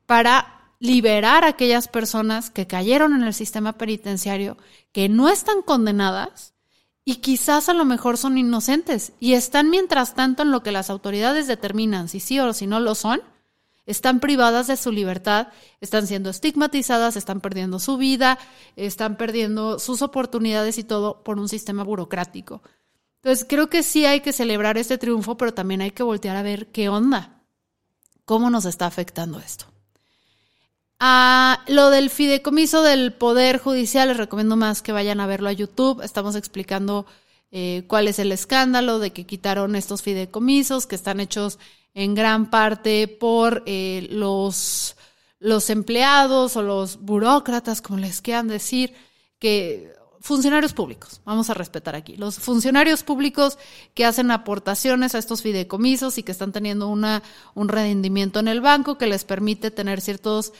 para 0.06 0.60
liberar 0.79 1.44
a 1.44 1.50
aquellas 1.50 1.88
personas 1.88 2.50
que 2.50 2.68
cayeron 2.68 3.13
en 3.13 3.24
el 3.24 3.34
sistema 3.34 3.74
penitenciario, 3.74 4.58
que 4.91 5.10
no 5.10 5.29
están 5.29 5.62
condenadas 5.62 6.53
y 7.10 7.16
quizás 7.16 7.70
a 7.70 7.74
lo 7.74 7.86
mejor 7.86 8.18
son 8.18 8.38
inocentes 8.38 9.13
y 9.20 9.34
están 9.34 9.72
mientras 9.72 10.13
tanto 10.13 10.44
en 10.44 10.51
lo 10.51 10.62
que 10.62 10.72
las 10.72 10.92
autoridades 10.92 11.48
determinan 11.48 12.08
si 12.08 12.20
sí 12.20 12.39
o 12.39 12.54
si 12.54 12.68
no 12.68 12.80
lo 12.80 12.94
son, 12.94 13.24
están 13.88 14.20
privadas 14.20 14.68
de 14.68 14.78
su 14.78 14.92
libertad, 14.92 15.48
están 15.82 16.06
siendo 16.06 16.30
estigmatizadas, 16.30 17.18
están 17.18 17.42
perdiendo 17.42 17.80
su 17.80 17.98
vida, 17.98 18.38
están 18.75 19.18
perdiendo 19.18 19.80
sus 19.80 20.04
oportunidades 20.04 20.78
y 20.78 20.84
todo 20.84 21.24
por 21.24 21.39
un 21.39 21.50
sistema 21.50 21.84
burocrático. 21.84 22.62
Entonces 23.24 23.44
creo 23.50 23.72
que 23.72 23.82
sí 23.82 24.06
hay 24.06 24.20
que 24.20 24.32
celebrar 24.32 24.78
este 24.78 25.00
triunfo, 25.00 25.36
pero 25.36 25.51
también 25.51 25.82
hay 25.82 25.89
que 25.89 26.04
voltear 26.04 26.38
a 26.38 26.44
ver 26.44 26.68
qué 26.68 26.89
onda, 26.89 27.42
cómo 28.24 28.51
nos 28.51 28.66
está 28.66 28.86
afectando 28.86 29.39
esto. 29.39 29.66
A 31.00 31.63
lo 31.68 31.89
del 31.91 32.10
fideicomiso 32.10 32.84
del 32.84 33.13
Poder 33.13 33.58
Judicial, 33.58 34.10
les 34.10 34.18
recomiendo 34.18 34.58
más 34.58 34.82
que 34.82 34.91
vayan 34.91 35.22
a 35.22 35.27
verlo 35.27 35.48
a 35.48 35.53
YouTube. 35.53 36.01
Estamos 36.01 36.36
explicando 36.36 37.06
eh, 37.51 37.86
cuál 37.88 38.10
es 38.10 38.20
el 38.20 38.34
escándalo 38.34 39.00
de 39.00 39.12
que 39.12 39.25
quitaron 39.25 39.77
estos 39.77 40.01
fideicomisos 40.01 40.88
que 40.88 40.96
están 40.96 41.22
hechos 41.22 41.58
en 41.94 42.15
gran 42.15 42.50
parte 42.50 43.08
por 43.08 43.63
eh, 43.65 44.10
los, 44.12 44.98
los 45.39 45.70
empleados 45.70 46.58
o 46.58 46.63
los 46.63 47.00
burócratas, 47.00 47.82
como 47.82 48.00
les 48.00 48.22
quieran 48.22 48.50
decir, 48.50 48.94
que 49.39 49.94
funcionarios 50.20 50.74
públicos, 50.74 51.22
vamos 51.24 51.50
a 51.50 51.53
respetar 51.53 51.96
aquí, 51.96 52.18
los 52.18 52.39
funcionarios 52.39 53.03
públicos 53.03 53.58
que 53.94 54.03
hacen 54.03 54.32
aportaciones 54.32 55.15
a 55.15 55.18
estos 55.18 55.41
fideicomisos 55.41 56.18
y 56.18 56.24
que 56.24 56.34
están 56.34 56.51
teniendo 56.51 56.89
una, 56.89 57.24
un 57.56 57.70
rendimiento 57.70 58.39
en 58.41 58.50
el 58.50 58.60
banco 58.60 58.98
que 58.98 59.08
les 59.08 59.24
permite 59.24 59.72
tener 59.72 60.01
ciertos 60.01 60.51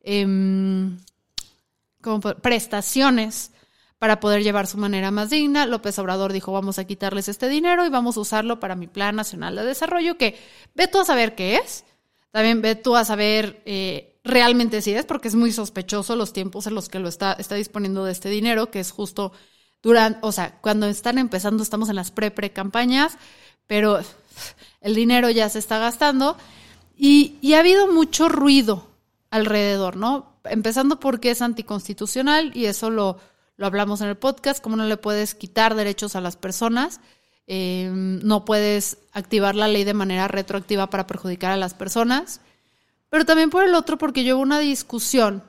Em, 0.00 0.98
prestaciones 2.42 3.52
para 3.98 4.20
poder 4.20 4.42
llevar 4.42 4.66
su 4.66 4.78
manera 4.78 5.10
más 5.10 5.30
digna. 5.30 5.66
López 5.66 5.98
Obrador 5.98 6.32
dijo, 6.32 6.52
vamos 6.52 6.78
a 6.78 6.84
quitarles 6.84 7.28
este 7.28 7.48
dinero 7.48 7.84
y 7.84 7.88
vamos 7.88 8.16
a 8.16 8.20
usarlo 8.20 8.60
para 8.60 8.76
mi 8.76 8.86
Plan 8.86 9.16
Nacional 9.16 9.56
de 9.56 9.64
Desarrollo, 9.64 10.16
que 10.16 10.38
ve 10.74 10.86
tú 10.88 11.00
a 11.00 11.04
saber 11.04 11.34
qué 11.34 11.56
es. 11.56 11.84
También 12.30 12.62
ve 12.62 12.76
tú 12.76 12.94
a 12.94 13.04
saber 13.04 13.62
eh, 13.64 14.20
realmente 14.22 14.82
si 14.82 14.92
es, 14.92 15.04
porque 15.04 15.28
es 15.28 15.34
muy 15.34 15.52
sospechoso 15.52 16.14
los 16.14 16.32
tiempos 16.32 16.66
en 16.66 16.74
los 16.74 16.88
que 16.88 17.00
lo 17.00 17.08
está, 17.08 17.32
está 17.32 17.56
disponiendo 17.56 18.04
de 18.04 18.12
este 18.12 18.28
dinero, 18.28 18.70
que 18.70 18.80
es 18.80 18.92
justo 18.92 19.32
durante, 19.82 20.20
o 20.22 20.30
sea, 20.30 20.58
cuando 20.60 20.86
están 20.86 21.18
empezando, 21.18 21.62
estamos 21.62 21.88
en 21.88 21.96
las 21.96 22.10
pre-pre-campañas, 22.10 23.18
pero 23.66 24.00
el 24.80 24.94
dinero 24.94 25.30
ya 25.30 25.48
se 25.48 25.58
está 25.58 25.78
gastando 25.78 26.36
y 26.96 27.52
ha 27.54 27.60
habido 27.60 27.92
mucho 27.92 28.28
ruido 28.28 28.87
alrededor, 29.30 29.96
¿no? 29.96 30.40
Empezando 30.44 31.00
porque 31.00 31.30
es 31.30 31.42
anticonstitucional 31.42 32.52
y 32.54 32.66
eso 32.66 32.90
lo, 32.90 33.18
lo 33.56 33.66
hablamos 33.66 34.00
en 34.00 34.08
el 34.08 34.16
podcast, 34.16 34.62
cómo 34.62 34.76
no 34.76 34.84
le 34.84 34.96
puedes 34.96 35.34
quitar 35.34 35.74
derechos 35.74 36.16
a 36.16 36.20
las 36.20 36.36
personas, 36.36 37.00
eh, 37.46 37.90
no 37.92 38.44
puedes 38.44 38.98
activar 39.12 39.54
la 39.54 39.68
ley 39.68 39.84
de 39.84 39.94
manera 39.94 40.28
retroactiva 40.28 40.90
para 40.90 41.06
perjudicar 41.06 41.52
a 41.52 41.56
las 41.56 41.74
personas, 41.74 42.40
pero 43.10 43.24
también 43.24 43.50
por 43.50 43.64
el 43.64 43.74
otro 43.74 43.98
porque 43.98 44.24
yo 44.24 44.36
hubo 44.36 44.42
una 44.42 44.58
discusión 44.58 45.42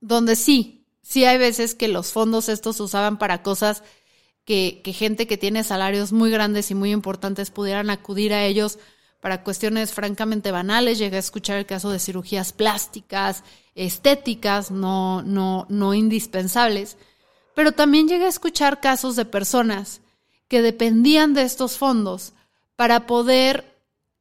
donde 0.00 0.36
sí, 0.36 0.86
sí 1.02 1.24
hay 1.24 1.38
veces 1.38 1.74
que 1.74 1.88
los 1.88 2.12
fondos 2.12 2.48
estos 2.48 2.76
se 2.76 2.82
usaban 2.82 3.18
para 3.18 3.42
cosas 3.42 3.82
que, 4.44 4.80
que 4.82 4.92
gente 4.92 5.26
que 5.26 5.36
tiene 5.36 5.64
salarios 5.64 6.12
muy 6.12 6.30
grandes 6.30 6.70
y 6.70 6.74
muy 6.74 6.92
importantes 6.92 7.50
pudieran 7.50 7.90
acudir 7.90 8.32
a 8.32 8.44
ellos 8.44 8.78
para 9.20 9.42
cuestiones 9.42 9.92
francamente 9.92 10.52
banales. 10.52 10.98
Llegué 10.98 11.16
a 11.16 11.20
escuchar 11.20 11.58
el 11.58 11.66
caso 11.66 11.90
de 11.90 11.98
cirugías 11.98 12.52
plásticas, 12.52 13.44
estéticas, 13.74 14.70
no, 14.70 15.22
no, 15.22 15.66
no 15.68 15.94
indispensables. 15.94 16.96
Pero 17.54 17.72
también 17.72 18.08
llegué 18.08 18.26
a 18.26 18.28
escuchar 18.28 18.80
casos 18.80 19.16
de 19.16 19.24
personas 19.24 20.00
que 20.48 20.62
dependían 20.62 21.34
de 21.34 21.42
estos 21.42 21.76
fondos 21.76 22.32
para 22.76 23.06
poder 23.06 23.76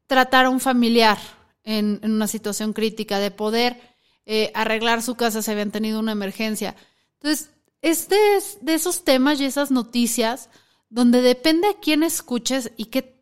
tratar 0.08 0.46
a 0.46 0.50
un 0.50 0.60
familiar 0.60 1.18
en, 1.64 2.00
una 2.04 2.28
situación 2.28 2.74
crítica, 2.74 3.20
de 3.20 3.32
poder 3.32 3.80
eh, 4.26 4.52
arreglar 4.56 5.04
su 5.04 5.16
casa 5.16 5.42
si 5.42 5.52
habían 5.52 5.72
tenido 5.72 6.00
una 6.00 6.14
emergencia. 6.14 6.76
Entonces, 7.16 7.52
es 7.82 8.10
de 8.10 8.74
esos 8.74 9.04
temas 9.04 9.40
y 9.40 9.46
esas 9.46 9.70
noticias 9.70 10.50
donde 10.90 11.22
depende 11.22 11.68
a 11.68 11.80
quién 11.80 12.04
escuches 12.04 12.72
y 12.78 12.86
qué 12.86 13.17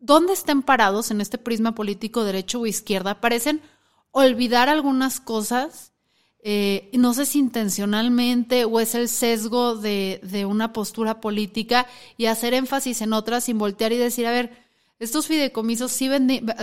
dónde 0.00 0.32
estén 0.32 0.62
parados 0.62 1.10
en 1.10 1.20
este 1.20 1.38
prisma 1.38 1.74
político, 1.74 2.24
derecho 2.24 2.60
o 2.60 2.66
izquierda, 2.66 3.20
parecen 3.20 3.60
olvidar 4.10 4.68
algunas 4.68 5.20
cosas, 5.20 5.92
eh, 6.42 6.90
no 6.94 7.14
sé 7.14 7.26
si 7.26 7.38
intencionalmente 7.38 8.64
o 8.64 8.80
es 8.80 8.94
el 8.94 9.08
sesgo 9.08 9.76
de, 9.76 10.46
una 10.48 10.72
postura 10.72 11.20
política 11.20 11.86
y 12.16 12.26
hacer 12.26 12.54
énfasis 12.54 13.02
en 13.02 13.12
otras 13.12 13.44
sin 13.44 13.58
voltear 13.58 13.92
y 13.92 13.98
decir, 13.98 14.26
a 14.26 14.32
ver, 14.32 14.50
estos 14.98 15.26
fideicomisos 15.26 15.92
sí, 15.92 16.10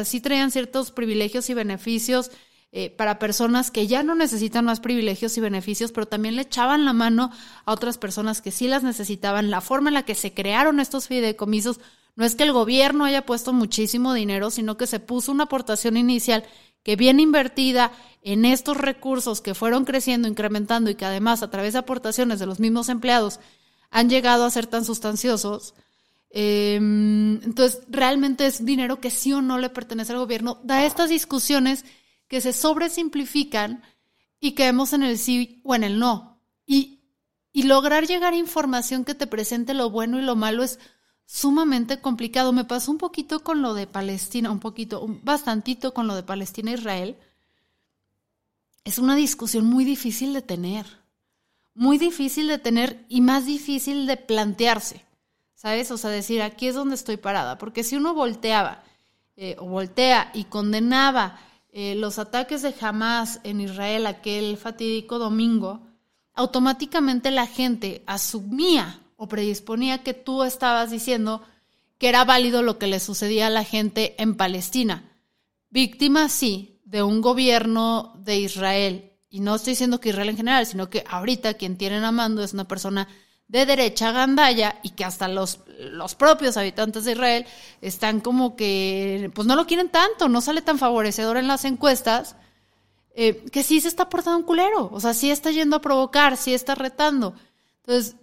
sí 0.03 0.20
traían 0.20 0.51
ciertos 0.51 0.91
privilegios 0.91 1.50
y 1.50 1.53
beneficios 1.53 2.32
eh, 2.72 2.89
para 2.89 3.17
personas 3.17 3.72
que 3.72 3.88
ya 3.88 4.03
no 4.03 4.13
necesitan 4.13 4.65
más 4.65 4.79
privilegios 4.79 5.38
y 5.38 5.41
beneficios, 5.41 5.91
pero 5.91 6.06
también 6.06 6.36
le 6.36 6.41
echaban 6.41 6.86
la 6.86 6.94
mano 6.94 7.32
a 7.65 7.72
otras 7.72 7.98
personas 7.98 8.41
que 8.41 8.51
sí 8.51 8.67
las 8.67 8.84
necesitaban. 8.84 9.50
La 9.50 9.62
forma 9.62 9.89
en 9.89 9.94
la 9.94 10.03
que 10.03 10.15
se 10.15 10.34
crearon 10.34 10.79
estos 10.79 11.08
fideicomisos 11.08 11.79
no 12.18 12.26
es 12.26 12.36
que 12.36 12.44
el 12.44 12.52
gobierno 12.52 13.06
haya 13.06 13.28
puesto 13.28 13.54
muchísimo 13.54 14.12
dinero, 14.12 14.50
sino 14.50 14.76
que 14.76 14.88
se 14.88 15.00
puso 15.00 15.32
una 15.32 15.44
aportación 15.44 15.98
inicial 15.98 16.44
que 16.82 16.96
bien 16.96 17.20
invertida 17.20 17.92
en 18.24 18.44
estos 18.44 18.76
recursos 18.76 19.40
que 19.40 19.54
fueron 19.54 19.86
creciendo, 19.86 20.28
incrementando 20.28 20.90
y 20.90 20.96
que 20.96 21.06
además 21.06 21.44
a 21.44 21.52
través 21.52 21.74
de 21.74 21.80
aportaciones 21.80 22.40
de 22.40 22.48
los 22.48 22.60
mismos 22.60 22.90
empleados 22.90 23.40
han 23.92 24.10
llegado 24.10 24.46
a 24.46 24.50
ser 24.50 24.66
tan 24.66 24.84
sustanciosos. 24.84 25.76
Em, 26.32 27.36
entonces, 27.44 27.84
realmente 27.88 28.48
es 28.48 28.66
dinero 28.66 29.00
que 29.00 29.12
sí 29.12 29.32
o 29.32 29.44
no 29.44 29.60
le 29.60 29.70
pertenece 29.70 30.12
al 30.14 30.18
gobierno. 30.18 30.60
Da 30.64 30.86
estas 30.86 31.10
discusiones 31.10 31.86
que 32.28 32.42
se 32.42 32.52
sobresimplifican 32.52 33.84
y 34.40 34.54
caemos 34.54 34.94
en 34.94 35.04
el 35.04 35.20
sí 35.20 35.62
o 35.64 35.76
en 35.76 35.84
el 35.84 36.00
no. 36.00 36.42
Y, 36.66 37.04
y 37.54 37.64
lograr 37.64 38.08
llegar 38.08 38.34
a 38.34 38.38
información 38.38 39.06
que 39.06 39.14
te 39.14 39.28
presente 39.28 39.76
lo 39.76 39.92
bueno 39.92 40.18
y 40.18 40.24
lo 40.24 40.36
malo 40.36 40.64
es 40.64 40.80
sumamente 41.27 42.00
complicado. 42.01 42.51
Me 42.53 42.65
pasó 42.65 42.89
un 42.91 42.98
poquito 42.98 43.41
con 43.43 43.62
lo 43.62 43.75
de 43.75 43.86
Palestina, 43.86 44.50
un 44.50 44.60
poquito, 44.60 45.05
bastantito 45.22 45.93
con 45.93 46.07
lo 46.07 46.15
de 46.15 46.24
Palestina-Israel. 46.24 47.15
E 48.84 48.89
es 48.89 48.98
una 48.98 49.15
discusión 49.15 49.65
muy 49.65 49.84
difícil 49.84 50.34
de 50.34 50.41
tener, 50.41 50.86
muy 51.75 51.98
difícil 51.98 52.48
de 52.48 52.57
tener 52.57 53.05
y 53.10 53.19
más 53.19 53.46
difícil 53.46 54.07
de 54.07 54.15
plantearse, 54.15 55.03
¿sabes? 55.53 55.91
O 55.91 55.98
sea, 55.98 56.10
decir, 56.10 56.41
aquí 56.41 56.67
es 56.67 56.75
donde 56.75 56.96
estoy 56.96 57.17
parada, 57.17 57.57
porque 57.57 57.84
si 57.84 57.98
uno 57.98 58.13
volteaba 58.13 58.84
eh, 59.36 59.57
o 59.60 59.65
voltea 59.65 60.31
y 60.34 60.46
condenaba 60.46 61.38
eh, 61.74 61.96
los 61.96 62.17
ataques 62.17 62.62
de 62.62 62.74
Hamas 62.79 63.41
en 63.43 63.60
Israel 63.60 64.07
aquel 64.07 64.55
fatídico 64.55 65.19
domingo, 65.19 65.81
automáticamente 66.34 67.29
la 67.29 67.46
gente 67.46 68.03
asumía 68.07 69.01
o 69.18 69.28
predisponía 69.28 70.04
que 70.04 70.14
tú 70.14 70.44
estabas 70.44 70.92
diciendo 70.92 71.42
que 71.98 72.08
era 72.10 72.24
válido 72.24 72.62
lo 72.62 72.78
que 72.78 72.88
le 72.88 73.00
sucedía 73.00 73.48
a 73.48 73.52
la 73.52 73.64
gente 73.64 74.16
en 74.20 74.36
Palestina. 74.36 75.12
Víctima, 75.70 76.30
sí, 76.30 76.80
de 76.86 77.04
un 77.04 77.22
gobierno 77.22 78.14
de 78.24 78.38
Israel. 78.38 79.12
Y 79.30 79.42
no 79.42 79.56
estoy 79.56 79.72
diciendo 79.72 80.00
que 80.00 80.10
Israel 80.10 80.30
en 80.30 80.38
general, 80.38 80.66
sino 80.66 80.90
que 80.90 81.04
ahorita 81.08 81.56
quien 81.56 81.78
tienen 81.78 82.06
amando 82.06 82.44
es 82.44 82.54
una 82.54 82.68
persona 82.68 83.08
de 83.48 83.66
derecha 83.66 84.12
gandaya 84.12 84.80
y 84.84 84.92
que 84.92 85.06
hasta 85.06 85.28
los, 85.28 85.60
los 85.80 86.16
propios 86.16 86.58
habitantes 86.58 87.06
de 87.06 87.14
Israel 87.14 87.46
están 87.82 88.20
como 88.20 88.56
que, 88.56 89.32
pues 89.34 89.48
no 89.48 89.56
lo 89.56 89.66
quieren 89.66 89.90
tanto, 89.90 90.30
no 90.30 90.42
sale 90.42 90.62
tan 90.62 90.78
favorecedor 90.78 91.38
en 91.38 91.48
las 91.48 91.66
encuestas, 91.66 92.36
eh, 93.16 93.46
que 93.52 93.64
sí 93.64 93.82
se 93.82 93.88
está 93.88 94.10
portando 94.10 94.40
un 94.40 94.46
culero, 94.46 94.90
o 94.92 95.00
sea, 95.00 95.14
sí 95.14 95.32
está 95.32 95.50
yendo 95.50 95.78
a 95.78 95.82
provocar, 95.82 96.38
sí 96.38 96.54
está 96.54 96.76
retando. 96.76 97.34
Entonces, 97.78 98.16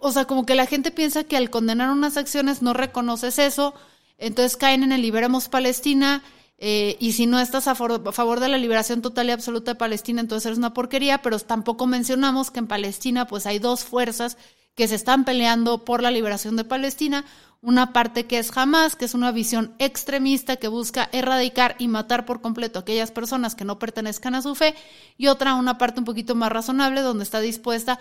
o 0.00 0.12
sea, 0.12 0.24
como 0.24 0.46
que 0.46 0.54
la 0.54 0.66
gente 0.66 0.90
piensa 0.90 1.24
que 1.24 1.36
al 1.36 1.50
condenar 1.50 1.90
unas 1.90 2.16
acciones 2.16 2.62
no 2.62 2.72
reconoces 2.72 3.38
eso, 3.38 3.74
entonces 4.18 4.56
caen 4.56 4.82
en 4.82 4.92
el 4.92 5.02
liberemos 5.02 5.48
Palestina, 5.48 6.22
eh, 6.58 6.96
y 7.00 7.12
si 7.12 7.26
no 7.26 7.38
estás 7.38 7.68
a, 7.68 7.74
favor 7.74 8.40
de 8.40 8.48
la 8.48 8.56
liberación 8.56 9.02
total 9.02 9.28
y 9.28 9.32
absoluta 9.32 9.72
de 9.72 9.78
Palestina, 9.78 10.20
entonces 10.22 10.46
eres 10.46 10.58
una 10.58 10.72
porquería, 10.72 11.20
pero 11.20 11.38
tampoco 11.38 11.86
mencionamos 11.86 12.50
que 12.50 12.60
en 12.60 12.66
Palestina 12.66 13.26
pues 13.26 13.46
hay 13.46 13.58
dos 13.58 13.84
fuerzas 13.84 14.38
que 14.74 14.88
se 14.88 14.94
están 14.94 15.24
peleando 15.24 15.84
por 15.84 16.02
la 16.02 16.10
liberación 16.10 16.56
de 16.56 16.64
Palestina, 16.64 17.24
una 17.60 17.92
parte 17.92 18.26
que 18.26 18.38
es 18.38 18.56
Hamas, 18.56 18.96
que 18.96 19.06
es 19.06 19.14
una 19.14 19.32
visión 19.32 19.74
extremista 19.78 20.56
que 20.56 20.68
busca 20.68 21.08
erradicar 21.12 21.76
y 21.78 21.88
matar 21.88 22.24
por 22.24 22.40
completo 22.40 22.78
a 22.78 22.82
aquellas 22.82 23.10
personas 23.10 23.54
que 23.54 23.64
no 23.64 23.78
pertenezcan 23.78 24.34
a 24.34 24.42
su 24.42 24.54
fe, 24.54 24.74
y 25.18 25.26
otra, 25.26 25.54
una 25.54 25.76
parte 25.76 26.00
un 26.00 26.04
poquito 26.04 26.34
más 26.34 26.52
razonable, 26.52 27.02
donde 27.02 27.24
está 27.24 27.40
dispuesta 27.40 27.98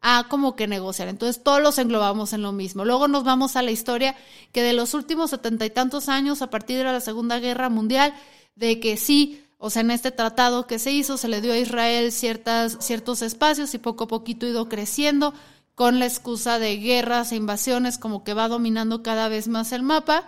a 0.00 0.28
como 0.28 0.54
que 0.56 0.66
negociar. 0.66 1.08
Entonces 1.08 1.42
todos 1.42 1.60
los 1.60 1.78
englobamos 1.78 2.32
en 2.32 2.42
lo 2.42 2.52
mismo. 2.52 2.84
Luego 2.84 3.08
nos 3.08 3.24
vamos 3.24 3.56
a 3.56 3.62
la 3.62 3.70
historia 3.70 4.14
que 4.52 4.62
de 4.62 4.72
los 4.72 4.94
últimos 4.94 5.30
setenta 5.30 5.66
y 5.66 5.70
tantos 5.70 6.08
años, 6.08 6.42
a 6.42 6.50
partir 6.50 6.78
de 6.78 6.84
la 6.84 7.00
Segunda 7.00 7.38
Guerra 7.40 7.68
Mundial, 7.68 8.14
de 8.54 8.80
que 8.80 8.96
sí, 8.96 9.44
o 9.58 9.70
sea, 9.70 9.82
en 9.82 9.90
este 9.90 10.10
tratado 10.10 10.66
que 10.66 10.78
se 10.78 10.92
hizo, 10.92 11.16
se 11.16 11.28
le 11.28 11.40
dio 11.40 11.52
a 11.52 11.58
Israel 11.58 12.12
ciertas, 12.12 12.76
ciertos 12.80 13.22
espacios 13.22 13.74
y 13.74 13.78
poco 13.78 14.04
a 14.04 14.08
poquito 14.08 14.46
ido 14.46 14.68
creciendo 14.68 15.34
con 15.74 15.98
la 15.98 16.06
excusa 16.06 16.58
de 16.58 16.76
guerras 16.76 17.30
e 17.32 17.36
invasiones, 17.36 17.98
como 17.98 18.24
que 18.24 18.34
va 18.34 18.48
dominando 18.48 19.02
cada 19.02 19.28
vez 19.28 19.46
más 19.48 19.72
el 19.72 19.82
mapa. 19.82 20.24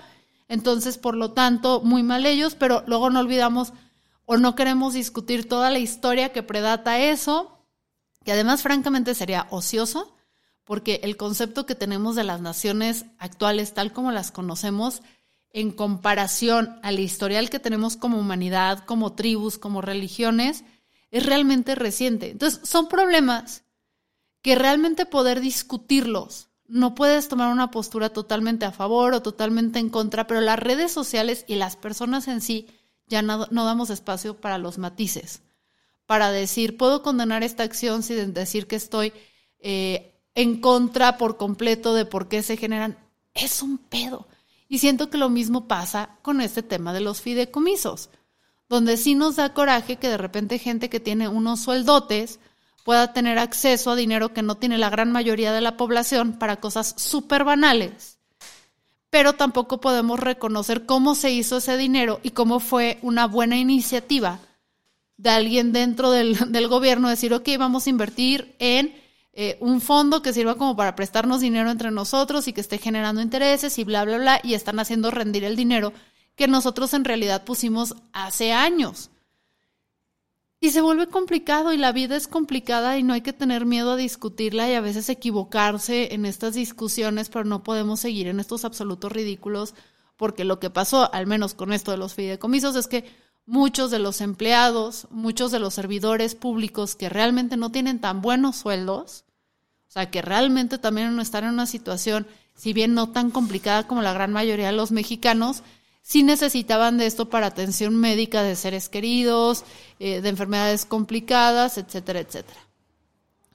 Entonces, 0.49 0.99
por 0.99 1.17
lo 1.17 1.33
tanto, 1.33 1.81
muy 1.83 2.03
mal 2.03 2.27
ellos, 2.27 2.55
pero 2.57 2.83
luego 2.87 3.11
no 3.11 3.21
olvidamos 3.21 3.73
o 4.27 4.37
no 4.37 4.55
queremos 4.55 4.95
discutir 4.95 5.49
toda 5.49 5.71
la 5.71 5.81
historia 5.81 6.33
que 6.33 6.45
predata 6.45 7.00
eso, 7.00 7.60
que 8.25 8.33
además 8.33 8.62
francamente 8.62 9.15
sería 9.15 9.47
ocioso, 9.50 10.15
porque 10.65 11.00
el 11.03 11.17
concepto 11.17 11.67
que 11.67 11.75
tenemos 11.75 12.17
de 12.17 12.25
las 12.25 12.41
naciones 12.41 13.07
actuales, 13.19 13.75
tal 13.75 13.93
como 13.93 14.12
las 14.12 14.31
conocemos, 14.31 15.03
en 15.53 15.73
comparación 15.73 16.79
al 16.83 17.00
historial 17.00 17.50
que 17.50 17.59
tenemos 17.59 17.97
como 17.97 18.19
humanidad, 18.19 18.85
como 18.85 19.15
tribus, 19.15 19.59
como 19.59 19.81
religiones, 19.81 20.65
es 21.11 21.27
realmente 21.27 21.75
reciente. 21.75 22.31
Entonces, 22.31 22.61
son 22.69 22.89
problemas 22.89 23.65
que 24.43 24.55
realmente 24.55 25.07
poder 25.07 25.41
discutirlos, 25.41 26.49
no 26.69 26.95
puedes 26.95 27.27
tomar 27.29 27.50
una 27.50 27.73
postura 27.73 28.11
totalmente 28.11 28.65
a 28.65 28.71
favor 28.71 29.12
o 29.12 29.23
totalmente 29.23 29.81
en 29.81 29.91
contra, 29.91 30.29
pero 30.29 30.41
las 30.41 30.59
redes 30.59 30.93
sociales 30.93 31.45
y 31.49 31.57
las 31.57 31.75
personas 31.75 32.29
en 32.29 32.41
sí 32.41 32.69
ya 33.09 33.23
no, 33.23 33.49
no 33.50 33.65
damos 33.65 33.91
espacio 33.91 34.41
para 34.41 34.57
los 34.57 34.79
matices 34.79 35.43
para 36.11 36.33
decir, 36.33 36.76
puedo 36.76 37.05
condenar 37.05 37.45
esta 37.45 37.62
acción 37.62 38.02
sin 38.02 38.35
decir 38.35 38.67
que 38.67 38.75
estoy 38.75 39.12
eh, 39.61 40.12
en 40.35 40.61
contra 40.61 41.17
por 41.17 41.37
completo 41.37 41.95
de 41.95 42.05
por 42.05 42.26
qué 42.26 42.43
se 42.43 42.57
generan, 42.57 42.99
es 43.33 43.62
un 43.62 43.79
pedo. 43.79 44.26
Y 44.69 44.81
siento 44.81 45.09
que 45.09 45.19
lo 45.19 45.29
mismo 45.29 45.69
pasa 45.69 46.19
con 46.23 46.40
este 46.40 46.64
tema 46.64 46.93
de 46.93 46.99
los 46.99 47.21
fideicomisos, 47.21 48.11
donde 48.69 48.97
sí 48.97 49.14
nos 49.14 49.37
da 49.37 49.55
coraje 49.55 49.99
que 49.99 50.09
de 50.09 50.17
repente 50.17 50.59
gente 50.59 50.90
que 50.90 50.99
tiene 50.99 51.29
unos 51.29 51.61
sueldotes 51.61 52.40
pueda 52.83 53.12
tener 53.12 53.38
acceso 53.38 53.93
a 53.93 53.95
dinero 53.95 54.35
que 54.35 54.43
no 54.43 54.57
tiene 54.57 54.79
la 54.79 54.90
gran 54.90 55.12
mayoría 55.12 55.52
de 55.52 55.61
la 55.61 55.76
población 55.76 56.40
para 56.40 56.57
cosas 56.57 56.93
súper 56.97 57.45
banales. 57.45 58.19
pero 59.11 59.35
tampoco 59.35 59.81
podemos 59.81 60.19
reconocer 60.19 60.87
cómo 60.87 61.14
se 61.14 61.31
hizo 61.31 61.59
ese 61.59 61.76
dinero 61.76 62.19
y 62.25 62.31
cómo 62.31 62.59
fue 62.59 62.99
una 63.00 63.29
buena 63.29 63.57
iniciativa 63.57 64.40
de 65.21 65.29
alguien 65.29 65.73
dentro 65.73 66.11
del, 66.11 66.37
del 66.53 66.69
gobierno 66.69 67.09
decir, 67.09 67.35
ok, 67.35 67.49
vamos 67.59 67.87
a 67.87 67.91
invertir 67.91 68.57
en 68.59 68.95
eh, 69.33 69.59
un 69.61 69.81
fondo 69.81 70.23
que 70.23 70.33
sirva 70.33 70.57
como 70.57 70.77
para 70.77 70.97
prestarnos 70.97 71.41
dinero 71.41 71.71
entre 71.71 71.91
nosotros 71.91 72.49
y 72.49 72.53
que 72.53 72.62
esté 72.62 72.79
generando 72.79 73.21
intereses 73.21 73.79
y 73.79 73.85
bla, 73.85 74.05
bla, 74.05 74.19
bla, 74.19 74.41
y 74.43 74.55
están 74.55 74.81
haciendo 74.81 75.11
rendir 75.11 75.45
el 75.45 75.57
dinero 75.57 75.93
que 76.37 76.49
nosotros 76.49 76.95
en 76.95 77.05
realidad 77.05 77.45
pusimos 77.45 77.95
hace 78.12 78.53
años. 78.53 79.11
Y 80.59 80.71
se 80.71 80.81
vuelve 80.81 81.07
complicado 81.07 81.73
y 81.73 81.79
la 81.79 81.93
vida 81.93 82.17
es 82.17 82.29
complicada 82.29 82.99
y 82.99 83.03
no 83.03 83.12
hay 83.12 83.21
que 83.21 83.33
tener 83.33 83.67
miedo 83.67 83.93
a 83.93 83.97
discutirla 83.97 84.71
y 84.71 84.75
a 84.75 84.81
veces 84.81 85.09
equivocarse 85.09 86.15
en 86.15 86.27
estas 86.27 86.55
discusiones, 86.55 87.29
pero 87.29 87.45
no 87.45 87.62
podemos 87.62 88.00
seguir 88.00 88.27
en 88.27 88.41
estos 88.41 88.65
absolutos 88.65 89.12
ridículos 89.12 89.75
porque 90.17 90.45
lo 90.45 90.61
que 90.61 90.69
pasó, 90.69 91.12
al 91.15 91.27
menos 91.27 91.55
con 91.55 91.73
esto 91.73 91.93
de 91.93 91.97
los 91.97 92.12
fideicomisos, 92.15 92.77
es 92.77 92.89
que 92.89 93.05
muchos 93.50 93.90
de 93.90 93.99
los 93.99 94.21
empleados, 94.21 95.09
muchos 95.11 95.50
de 95.50 95.59
los 95.59 95.75
servidores 95.75 96.37
públicos 96.37 96.95
que 96.95 97.09
realmente 97.09 97.57
no 97.57 97.73
tienen 97.73 97.99
tan 97.99 98.23
buenos 98.23 98.54
sueldos, 98.54 99.25
o 99.88 99.92
sea, 99.92 100.09
que 100.09 100.23
realmente 100.23 100.78
también 100.78 101.19
están 101.19 101.42
en 101.42 101.54
una 101.54 101.66
situación, 101.66 102.28
si 102.54 102.73
bien 102.73 102.95
no 102.95 103.09
tan 103.09 103.33
complicada 103.33 103.88
como 103.88 104.02
la 104.02 104.12
gran 104.12 104.33
mayoría 104.33 104.66
de 104.66 104.73
los 104.73 104.92
mexicanos, 104.92 105.64
sí 106.00 106.23
necesitaban 106.23 106.97
de 106.97 107.07
esto 107.07 107.28
para 107.28 107.49
atención 107.49 107.97
médica 107.97 108.45
de 108.45 108.54
seres 108.54 108.88
queridos, 108.88 109.64
eh, 109.99 110.21
de 110.21 110.28
enfermedades 110.28 110.85
complicadas, 110.85 111.76
etcétera, 111.76 112.21
etcétera. 112.21 112.61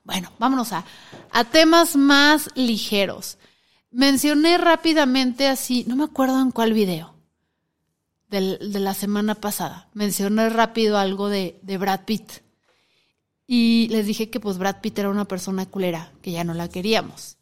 Bueno, 0.03 0.29
vámonos 0.39 0.73
a, 0.73 0.83
a 1.31 1.45
temas 1.45 1.95
más 1.95 2.49
ligeros. 2.55 3.37
Mencioné 3.91 4.57
rápidamente 4.57 5.47
así, 5.47 5.85
no 5.87 5.95
me 5.95 6.03
acuerdo 6.03 6.41
en 6.41 6.51
cuál 6.51 6.73
video 6.73 7.14
de 8.29 8.79
la 8.79 8.93
semana 8.93 9.35
pasada, 9.35 9.87
mencioné 9.93 10.49
rápido 10.49 10.97
algo 10.97 11.29
de, 11.29 11.59
Brad 11.79 12.01
Pitt. 12.05 12.43
Y 13.47 13.87
les 13.91 14.07
dije 14.07 14.29
que 14.29 14.39
pues 14.39 14.57
Brad 14.57 14.81
Pitt 14.81 14.97
era 14.99 15.09
una 15.09 15.25
persona 15.25 15.65
culera, 15.67 16.11
que 16.21 16.31
ya 16.31 16.43
no 16.43 16.53
la 16.53 16.67
queríamos. 16.67 17.37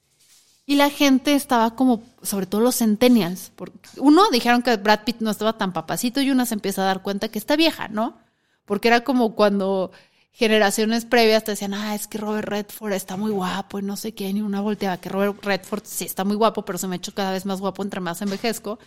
Y 0.66 0.76
la 0.76 0.90
gente 0.90 1.34
estaba 1.34 1.76
como, 1.76 2.04
sobre 2.22 2.46
todo 2.46 2.62
los 2.62 2.78
centennials, 2.78 3.52
porque 3.56 3.78
uno 3.98 4.30
dijeron 4.30 4.62
que 4.62 4.76
Brad 4.78 5.04
Pitt 5.06 5.18
no 5.20 5.32
estaba 5.32 5.58
tan 5.58 5.74
papacito 5.74 6.22
y 6.22 6.32
una 6.32 6.46
se 6.46 6.56
empieza 6.56 6.82
a 6.82 6.86
dar 6.86 7.02
cuenta 7.02 7.30
que 7.30 7.40
está 7.40 7.56
vieja, 7.56 7.88
¿no? 7.88 8.18
Porque 8.66 8.88
era 8.90 9.04
como 9.04 9.36
cuando 9.36 9.92
generaciones 10.32 11.06
previas 11.06 11.44
te 11.44 11.52
decían, 11.52 11.74
ah, 11.74 11.96
es 11.96 12.08
que 12.08 12.18
Robert 12.18 12.48
Redford 12.48 12.94
está 12.94 13.16
muy 13.18 13.32
guapo 13.32 13.80
y 13.80 13.84
no 13.84 13.96
sé 13.96 14.14
qué, 14.14 14.34
ni 14.34 14.42
una 14.42 14.62
volteaba, 14.62 14.98
que 14.98 15.10
Robert 15.10 15.44
Redford 15.44 15.84
sí 15.86 16.06
está 16.06 16.24
muy 16.24 16.36
guapo, 16.36 16.66
pero 16.66 16.78
se 16.78 16.88
me 16.88 16.96
ha 16.96 16.98
hecho 16.98 17.14
cada 17.14 17.32
vez 17.32 17.46
más 17.46 17.62
guapo 17.62 17.84
entre 17.84 18.00
más 18.00 18.22
envejezco. 18.22 18.80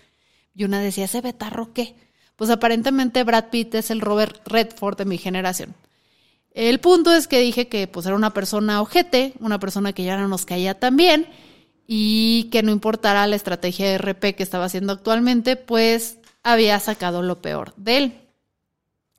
Y 0.56 0.64
una 0.64 0.80
decía, 0.80 1.04
¿ese 1.04 1.20
betarro 1.20 1.75
qué? 1.75 1.94
Pues 2.34 2.50
aparentemente 2.50 3.22
Brad 3.25 3.50
Pitt 3.50 3.75
es 3.75 3.90
el 3.90 4.00
Robert 4.00 4.40
Redford 4.46 4.96
de 4.96 5.04
mi 5.04 5.18
generación. 5.18 5.75
El 6.52 6.80
punto 6.80 7.12
es 7.12 7.28
que 7.28 7.40
dije 7.40 7.68
que 7.68 7.86
pues 7.86 8.06
era 8.06 8.16
una 8.16 8.32
persona 8.32 8.80
ojete, 8.80 9.34
una 9.40 9.60
persona 9.60 9.92
que 9.92 10.04
ya 10.04 10.16
no 10.16 10.28
nos 10.28 10.46
caía 10.46 10.78
tan 10.78 10.96
bien 10.96 11.26
y 11.86 12.44
que 12.44 12.62
no 12.62 12.72
importara 12.72 13.26
la 13.26 13.36
estrategia 13.36 13.86
de 13.86 13.98
RP 13.98 14.34
que 14.34 14.42
estaba 14.42 14.64
haciendo 14.64 14.94
actualmente, 14.94 15.56
pues 15.56 16.18
había 16.42 16.80
sacado 16.80 17.20
lo 17.20 17.42
peor 17.42 17.75
de 17.76 17.98
él. 17.98 18.20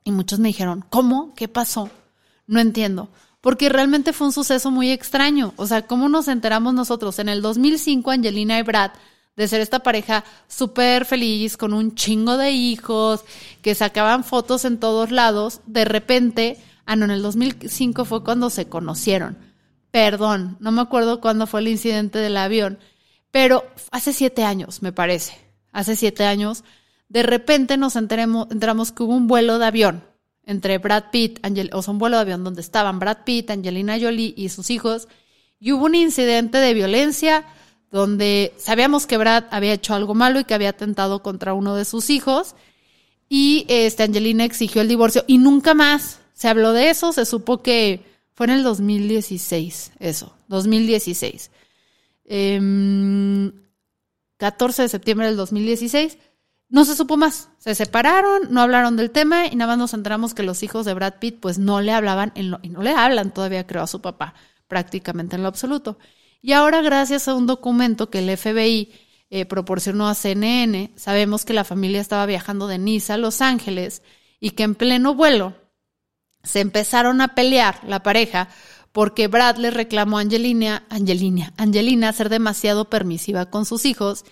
Y 0.02 0.10
muchos 0.10 0.40
me 0.40 0.48
dijeron, 0.48 0.84
¿cómo? 0.90 1.34
¿Qué 1.34 1.46
pasó? 1.46 1.90
No 2.46 2.58
entiendo. 2.58 3.10
Porque 3.40 3.68
realmente 3.68 4.12
fue 4.12 4.26
un 4.26 4.32
suceso 4.32 4.72
muy 4.72 4.90
extraño. 4.90 5.54
O 5.56 5.66
sea, 5.66 5.86
¿cómo 5.86 6.08
nos 6.08 6.26
enteramos 6.26 6.74
nosotros? 6.74 7.20
En 7.20 7.28
el 7.28 7.42
2005, 7.42 8.10
Angelina 8.10 8.58
y 8.58 8.62
Brad, 8.62 8.90
de 9.38 9.48
ser 9.48 9.62
esta 9.62 9.78
pareja 9.78 10.22
súper 10.48 11.06
feliz, 11.06 11.56
con 11.56 11.72
un 11.72 11.94
chingo 11.94 12.36
de 12.36 12.50
hijos, 12.50 13.24
que 13.62 13.74
sacaban 13.74 14.22
fotos 14.22 14.66
en 14.66 14.78
todos 14.78 15.10
lados, 15.10 15.62
de 15.64 15.86
repente 15.86 16.58
Ah, 16.88 16.96
no, 16.96 17.04
en 17.04 17.10
el 17.10 17.20
2005 17.20 18.06
fue 18.06 18.24
cuando 18.24 18.48
se 18.48 18.66
conocieron. 18.66 19.36
Perdón, 19.90 20.56
no 20.58 20.72
me 20.72 20.80
acuerdo 20.80 21.20
cuándo 21.20 21.46
fue 21.46 21.60
el 21.60 21.68
incidente 21.68 22.18
del 22.18 22.38
avión, 22.38 22.78
pero 23.30 23.62
hace 23.90 24.14
siete 24.14 24.42
años, 24.42 24.80
me 24.80 24.90
parece. 24.90 25.34
Hace 25.70 25.96
siete 25.96 26.24
años, 26.24 26.64
de 27.10 27.22
repente 27.22 27.76
nos 27.76 27.94
enteremos, 27.94 28.48
enteramos 28.50 28.90
que 28.90 29.02
hubo 29.02 29.14
un 29.14 29.26
vuelo 29.26 29.58
de 29.58 29.66
avión 29.66 30.02
entre 30.44 30.78
Brad 30.78 31.10
Pitt, 31.12 31.46
o 31.74 31.82
sea, 31.82 31.92
un 31.92 31.98
vuelo 31.98 32.16
de 32.16 32.22
avión 32.22 32.42
donde 32.42 32.62
estaban 32.62 32.98
Brad 32.98 33.18
Pitt, 33.26 33.50
Angelina 33.50 33.98
Jolie 34.00 34.32
y 34.34 34.48
sus 34.48 34.70
hijos, 34.70 35.08
y 35.60 35.72
hubo 35.72 35.84
un 35.84 35.94
incidente 35.94 36.56
de 36.56 36.72
violencia 36.72 37.44
donde 37.90 38.52
sabíamos 38.58 39.06
que 39.06 39.16
Brad 39.16 39.44
había 39.50 39.72
hecho 39.72 39.94
algo 39.94 40.14
malo 40.14 40.40
y 40.40 40.44
que 40.44 40.54
había 40.54 40.70
atentado 40.70 41.22
contra 41.22 41.54
uno 41.54 41.74
de 41.74 41.84
sus 41.84 42.10
hijos, 42.10 42.54
y 43.28 43.66
este, 43.68 44.02
Angelina 44.02 44.44
exigió 44.44 44.82
el 44.82 44.88
divorcio 44.88 45.24
y 45.26 45.38
nunca 45.38 45.74
más 45.74 46.20
se 46.32 46.48
habló 46.48 46.72
de 46.72 46.90
eso, 46.90 47.12
se 47.12 47.26
supo 47.26 47.62
que 47.62 48.04
fue 48.34 48.46
en 48.46 48.52
el 48.52 48.62
2016, 48.62 49.92
eso, 49.98 50.34
2016. 50.48 51.50
14 54.38 54.82
de 54.82 54.88
septiembre 54.88 55.26
del 55.26 55.36
2016. 55.36 56.18
No 56.70 56.84
se 56.84 56.94
supo 56.94 57.16
más. 57.16 57.48
Se 57.58 57.74
separaron, 57.74 58.52
no 58.52 58.60
hablaron 58.60 58.96
del 58.96 59.10
tema 59.10 59.46
y 59.46 59.56
nada 59.56 59.72
más 59.72 59.78
nos 59.78 59.94
enteramos 59.94 60.34
que 60.34 60.42
los 60.42 60.62
hijos 60.62 60.84
de 60.84 60.94
Brad 60.94 61.14
Pitt 61.18 61.40
pues 61.40 61.58
no 61.58 61.80
le 61.80 61.92
hablaban 61.92 62.32
en 62.34 62.54
y 62.62 62.68
no 62.68 62.82
le 62.82 62.90
hablan 62.90 63.32
todavía, 63.32 63.66
creo, 63.66 63.82
a 63.82 63.86
su 63.86 64.00
papá, 64.00 64.34
prácticamente 64.68 65.36
en 65.36 65.42
lo 65.42 65.48
absoluto. 65.48 65.98
Y 66.40 66.52
ahora, 66.52 66.82
gracias 66.82 67.28
a 67.28 67.34
un 67.34 67.46
documento 67.46 68.10
que 68.10 68.20
el 68.20 68.36
FBI 68.36 68.92
eh, 69.30 69.44
proporcionó 69.44 70.08
a 70.08 70.14
CNN, 70.14 70.92
sabemos 70.96 71.44
que 71.44 71.52
la 71.52 71.64
familia 71.64 72.00
estaba 72.00 72.26
viajando 72.26 72.66
de 72.66 72.78
Niza 72.78 73.14
a 73.14 73.18
Los 73.18 73.40
Ángeles 73.40 74.02
y 74.40 74.50
que 74.50 74.62
en 74.62 74.74
pleno 74.74 75.14
vuelo 75.14 75.54
se 76.42 76.60
empezaron 76.60 77.20
a 77.20 77.34
pelear 77.34 77.80
la 77.86 78.02
pareja 78.02 78.48
porque 78.92 79.26
Brad 79.26 79.56
le 79.56 79.70
reclamó 79.70 80.18
a 80.18 80.22
Angelina, 80.22 80.84
Angelina, 80.88 81.52
Angelina 81.56 82.12
ser 82.12 82.28
demasiado 82.28 82.88
permisiva 82.88 83.50
con 83.50 83.66
sus 83.66 83.84
hijos 83.84 84.24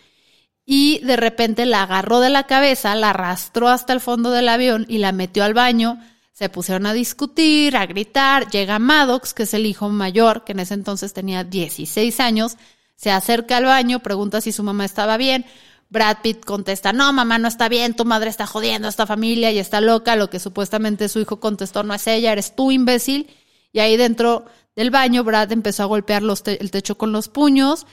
y 0.65 0.99
de 1.05 1.17
repente 1.17 1.67
la 1.67 1.83
agarró 1.83 2.21
de 2.21 2.31
la 2.31 2.45
cabeza, 2.45 2.95
la 2.97 3.11
arrastró 3.11 3.69
hasta 3.69 3.93
el 3.93 4.01
fondo 4.01 4.31
del 4.31 4.49
avión 4.49 4.85
y 4.89 4.99
la 4.99 5.13
metió 5.13 5.45
al 5.45 5.55
baño. 5.55 6.01
Se 6.37 6.51
pusieron 6.51 6.85
a 6.85 6.93
discutir, 6.93 7.79
a 7.79 7.87
gritar. 7.87 8.51
Llega 8.51 8.79
Maddox, 8.79 9.33
que 9.33 9.45
es 9.45 9.55
el 9.55 9.65
hijo 9.65 9.89
mayor, 9.89 10.45
que 10.45 10.53
en 10.53 10.61
ese 10.61 10.75
entonces 10.75 11.15
tenía 11.15 11.45
16 11.45 12.21
años, 12.21 12.59
se 12.95 13.11
acerca 13.11 13.57
al 13.57 13.65
baño, 13.65 14.01
pregunta 14.01 14.43
si 14.43 14.53
su 14.53 14.63
mamá 14.63 14.85
estaba 14.85 15.17
bien. 15.17 15.47
Brad 15.89 16.19
Pitt 16.23 16.45
contesta, 16.45 16.93
no, 16.93 17.11
mamá, 17.15 17.39
no 17.39 17.49
está 17.49 17.71
bien, 17.71 17.97
tu 17.97 18.05
madre 18.05 18.29
está 18.29 18.47
jodiendo 18.47 18.87
a 18.87 18.91
esta 18.91 19.07
familia 19.07 19.51
y 19.51 19.59
está 19.59 19.81
loca. 19.81 20.15
Lo 20.15 20.29
que 20.29 20.39
supuestamente 20.39 21.09
su 21.09 21.21
hijo 21.21 21.41
contestó, 21.41 21.85
no 21.85 21.95
es 21.95 22.07
ella, 22.07 22.33
eres 22.33 22.55
tú, 22.55 22.71
imbécil. 22.71 23.31
Y 23.73 23.79
ahí 23.79 23.97
dentro 23.97 24.45
del 24.75 24.91
baño, 24.91 25.25
Brad 25.25 25.53
empezó 25.53 25.85
a 25.85 25.87
golpear 25.87 26.23
el 26.23 26.71
techo 26.71 26.99
con 26.99 27.13
los 27.13 27.29
puños 27.29 27.87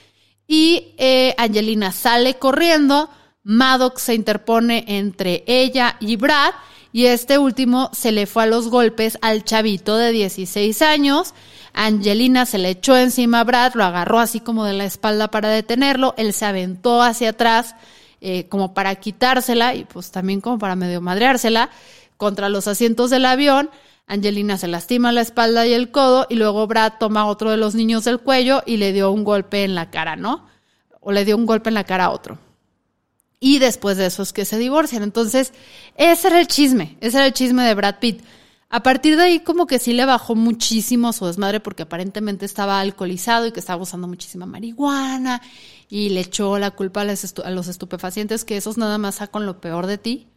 y 0.45 0.95
eh, 0.97 1.33
Angelina 1.37 1.93
sale 1.93 2.33
corriendo. 2.33 3.09
Maddox 3.43 4.01
se 4.01 4.15
interpone 4.15 4.83
entre 4.89 5.45
ella 5.47 5.95
y 6.01 6.17
Brad 6.17 6.51
y 6.93 7.07
este 7.07 7.39
último 7.39 7.89
se 7.91 8.11
le 8.11 8.27
fue 8.27 8.43
a 8.43 8.45
los 8.45 8.69
golpes 8.69 9.17
al 9.21 9.43
chavito 9.43 9.97
de 9.97 10.11
16 10.11 10.81
años. 10.83 11.33
Angelina 11.73 12.45
se 12.45 12.59
le 12.59 12.69
echó 12.69 12.95
encima 12.95 13.39
a 13.39 13.43
Brad, 13.43 13.73
lo 13.73 13.83
agarró 13.83 14.19
así 14.19 14.39
como 14.39 14.63
de 14.63 14.73
la 14.73 14.85
espalda 14.85 15.29
para 15.29 15.49
detenerlo, 15.49 16.13
él 16.17 16.33
se 16.33 16.45
aventó 16.45 17.01
hacia 17.01 17.29
atrás 17.29 17.75
eh, 18.21 18.45
como 18.47 18.75
para 18.75 18.93
quitársela 18.95 19.73
y 19.73 19.85
pues 19.85 20.11
también 20.11 20.39
como 20.39 20.59
para 20.59 20.75
medio 20.75 21.01
madreársela 21.01 21.71
contra 22.15 22.47
los 22.47 22.67
asientos 22.67 23.09
del 23.09 23.25
avión. 23.25 23.71
Angelina 24.05 24.59
se 24.59 24.67
lastima 24.67 25.11
la 25.11 25.21
espalda 25.21 25.65
y 25.65 25.73
el 25.73 25.89
codo 25.89 26.27
y 26.29 26.35
luego 26.35 26.67
Brad 26.67 26.93
toma 26.99 27.21
a 27.21 27.25
otro 27.25 27.49
de 27.49 27.57
los 27.57 27.73
niños 27.73 28.03
del 28.03 28.19
cuello 28.19 28.61
y 28.67 28.77
le 28.77 28.93
dio 28.93 29.11
un 29.11 29.23
golpe 29.23 29.63
en 29.63 29.73
la 29.73 29.89
cara, 29.89 30.15
¿no? 30.15 30.45
O 30.99 31.11
le 31.11 31.25
dio 31.25 31.35
un 31.35 31.47
golpe 31.47 31.69
en 31.69 31.73
la 31.73 31.85
cara 31.85 32.05
a 32.05 32.09
otro. 32.11 32.37
Y 33.45 33.59
después 33.59 33.97
de 33.97 34.05
eso 34.05 34.23
es 34.23 34.31
que 34.31 34.45
se 34.45 34.57
divorcian. 34.57 35.03
Entonces, 35.03 35.51
ese 35.97 36.27
era 36.29 36.39
el 36.39 36.47
chisme, 36.47 36.95
ese 37.01 37.17
era 37.17 37.25
el 37.25 37.33
chisme 37.33 37.63
de 37.63 37.73
Brad 37.73 37.99
Pitt. 37.99 38.23
A 38.69 38.83
partir 38.83 39.17
de 39.17 39.23
ahí 39.23 39.39
como 39.41 39.67
que 39.67 39.79
sí 39.79 39.91
le 39.91 40.05
bajó 40.05 40.33
muchísimo 40.33 41.11
su 41.11 41.25
desmadre 41.25 41.59
porque 41.59 41.83
aparentemente 41.83 42.45
estaba 42.45 42.79
alcoholizado 42.79 43.45
y 43.45 43.51
que 43.51 43.59
estaba 43.59 43.83
usando 43.83 44.07
muchísima 44.07 44.45
marihuana 44.45 45.41
y 45.89 46.07
le 46.07 46.21
echó 46.21 46.57
la 46.57 46.71
culpa 46.71 47.01
a 47.01 47.51
los, 47.51 47.67
estupefacientes 47.67 48.45
que 48.45 48.55
esos 48.55 48.77
nada 48.77 48.97
más 48.97 49.15
sacan 49.15 49.45
lo 49.45 49.59
peor 49.59 49.87
de 49.87 49.97
ti. 49.97 50.29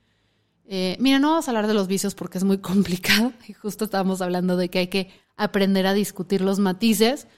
Eh, 0.66 0.96
mira, 0.98 1.20
no 1.20 1.30
vamos 1.30 1.46
a 1.46 1.52
hablar 1.52 1.68
de 1.68 1.74
los 1.74 1.86
vicios 1.86 2.16
porque 2.16 2.38
es 2.38 2.44
muy 2.44 2.58
complicado 2.70 3.32
y 3.46 3.52
justo 3.52 3.84
estábamos 3.84 4.20
hablando 4.20 4.56
de 4.56 4.68
que 4.68 4.80
hay 4.80 4.88
que 4.88 5.12
aprender 5.36 5.86
a 5.86 5.94
discutir 5.94 6.40
los 6.40 6.58
matices, 6.58 7.28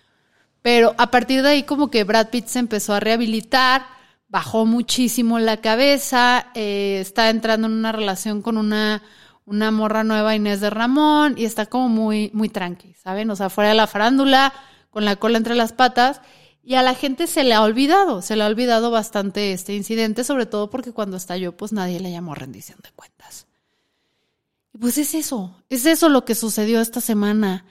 pero 0.62 0.94
a 0.96 1.10
partir 1.10 1.42
de 1.42 1.50
ahí 1.50 1.62
como 1.64 1.90
que 1.90 2.04
Brad 2.04 2.30
Pitt 2.30 2.46
se 2.46 2.58
empezó 2.58 2.94
a 2.94 3.00
rehabilitar, 3.00 3.97
bajó 4.28 4.66
muchísimo 4.66 5.38
la 5.38 5.58
cabeza, 5.58 6.46
eh, 6.54 6.98
está 7.00 7.30
entrando 7.30 7.66
en 7.66 7.74
una 7.74 7.92
relación 7.92 8.42
con 8.42 8.56
una 8.56 9.02
una 9.48 9.70
morra 9.70 10.04
nueva 10.04 10.36
Inés 10.36 10.60
de 10.60 10.68
Ramón 10.68 11.34
y 11.38 11.46
está 11.46 11.64
como 11.66 11.88
muy, 11.88 12.30
muy 12.34 12.50
tranqui, 12.50 12.92
¿saben? 13.02 13.30
O 13.30 13.36
sea, 13.36 13.48
fuera 13.48 13.70
de 13.70 13.76
la 13.76 13.86
farándula, 13.86 14.52
con 14.90 15.06
la 15.06 15.16
cola 15.16 15.38
entre 15.38 15.54
las 15.54 15.72
patas 15.72 16.20
Y 16.62 16.74
a 16.74 16.82
la 16.82 16.94
gente 16.94 17.26
se 17.26 17.44
le 17.44 17.54
ha 17.54 17.62
olvidado, 17.62 18.20
se 18.20 18.36
le 18.36 18.42
ha 18.42 18.46
olvidado 18.46 18.90
bastante 18.90 19.54
este 19.54 19.74
incidente, 19.74 20.22
sobre 20.22 20.44
todo 20.44 20.68
porque 20.68 20.92
cuando 20.92 21.16
estalló, 21.16 21.56
pues 21.56 21.72
nadie 21.72 21.98
le 21.98 22.12
llamó 22.12 22.34
rendición 22.34 22.78
de 22.82 22.90
cuentas. 22.92 23.46
Y 24.74 24.78
pues 24.78 24.98
es 24.98 25.14
eso, 25.14 25.56
es 25.70 25.86
eso 25.86 26.10
lo 26.10 26.26
que 26.26 26.34
sucedió 26.34 26.82
esta 26.82 27.00
semana. 27.00 27.64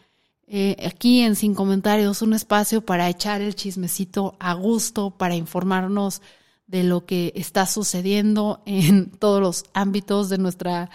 Eh, 0.48 0.78
aquí 0.84 1.22
en 1.22 1.36
Sin 1.36 1.54
Comentarios, 1.54 2.24
un 2.24 2.34
espacio 2.34 2.84
para 2.84 3.08
echar 3.08 3.42
el 3.42 3.54
chismecito 3.54 4.36
a 4.40 4.54
gusto, 4.54 5.12
para 5.12 5.36
informarnos 5.36 6.24
de 6.68 6.84
lo 6.84 7.06
que 7.06 7.34
está 7.36 7.66
sucediendo 7.66 8.62
en 8.66 9.10
todos 9.20 9.42
los 9.42 9.64
ámbitos 9.74 10.30
de 10.30 10.38
nuestra 10.38 10.90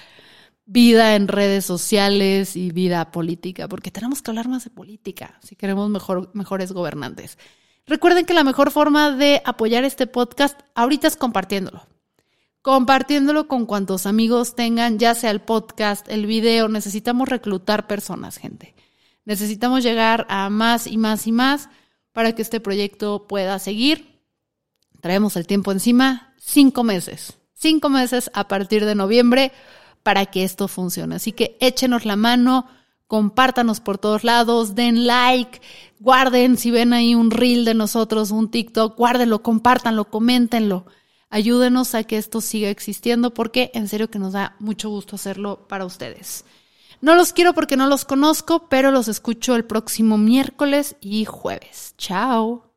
vida 0.65 1.17
en 1.17 1.29
redes 1.29 1.65
sociales 1.65 2.57
y 2.57 2.71
vida 2.71 3.11
política, 3.11 3.69
porque 3.69 3.91
tenemos 3.91 4.23
que 4.23 4.31
hablar 4.31 4.49
más 4.49 4.65
de 4.65 4.71
política 4.71 5.39
si 5.43 5.57
queremos 5.57 5.91
mejor, 5.91 6.31
mejores 6.35 6.73
gobernantes. 6.73 7.39
Recuerden 7.87 8.27
que 8.27 8.35
la 8.35 8.45
mejor 8.45 8.71
forma 8.71 9.11
de 9.11 9.43
apoyar 9.45 9.85
este 9.85 10.07
podcast 10.07 10.61
ahorita 10.75 11.09
es 11.09 11.17
compartiéndolo. 11.17 11.85
Compartiéndolo 12.63 13.49
con 13.49 13.67
cuantos 13.67 14.07
amigos 14.07 14.55
tengan, 14.55 15.01
ya 15.01 15.17
sea 15.17 15.33
el 15.33 15.41
podcast, 15.41 16.09
el 16.09 16.27
video. 16.27 16.69
Necesitamos 16.69 17.29
reclutar 17.29 17.89
personas, 17.89 18.37
gente. 18.37 18.77
Necesitamos 19.25 19.83
llegar 19.83 20.27
a 20.29 20.49
más 20.49 20.87
y 20.87 20.97
más 20.97 21.27
y 21.27 21.33
más 21.33 21.69
para 22.13 22.37
que 22.37 22.43
este 22.43 22.61
proyecto 22.61 23.27
pueda 23.27 23.59
seguir. 23.59 24.12
Traemos 25.03 25.35
el 25.35 25.49
tiempo 25.49 25.73
encima, 25.73 26.33
cinco 26.38 26.85
meses. 26.85 27.35
Cinco 27.55 27.88
meses 27.88 28.31
a 28.35 28.47
partir 28.47 28.85
de 28.85 28.95
noviembre 28.95 29.51
para 30.05 30.27
que 30.27 30.45
esto 30.45 30.69
funcione. 30.69 31.17
Así 31.17 31.33
que 31.33 31.57
échenos 31.61 32.05
la 32.05 32.15
mano, 32.15 32.69
compártanos 33.09 33.81
por 33.81 33.99
todos 33.99 34.23
lados, 34.23 34.77
den 34.77 35.09
like, 35.09 35.61
guarden 35.99 36.57
si 36.57 36.71
ven 36.71 36.93
ahí 36.93 37.17
un 37.17 37.33
reel 37.33 37.65
de 37.65 37.75
nosotros, 37.75 38.31
un 38.31 38.49
TikTok, 38.49 38.97
guárdenlo, 38.97 39.43
compártanlo, 39.43 40.09
coméntenlo. 40.09 40.87
Ayúdenos 41.31 41.97
a 41.97 42.05
que 42.05 42.17
esto 42.17 42.41
siga 42.41 42.71
existiendo 42.71 43.35
porque 43.35 43.73
en 43.75 43.88
serio 43.88 44.09
que 44.09 44.21
nos 44.21 44.35
da 44.35 44.55
mucho 44.61 44.88
gusto 44.88 45.17
hacerlo 45.17 45.67
para 45.67 45.85
ustedes. 45.85 46.45
No 47.01 47.17
los 47.17 47.33
quiero 47.33 47.55
porque 47.55 47.77
no 47.77 47.88
los 47.88 48.05
conozco, 48.05 48.69
pero 48.69 48.93
los 48.93 49.09
escucho 49.09 49.57
el 49.57 49.65
próximo 49.65 50.17
miércoles 50.17 50.95
y 51.01 51.25
jueves. 51.25 51.97
Chao. 51.99 52.72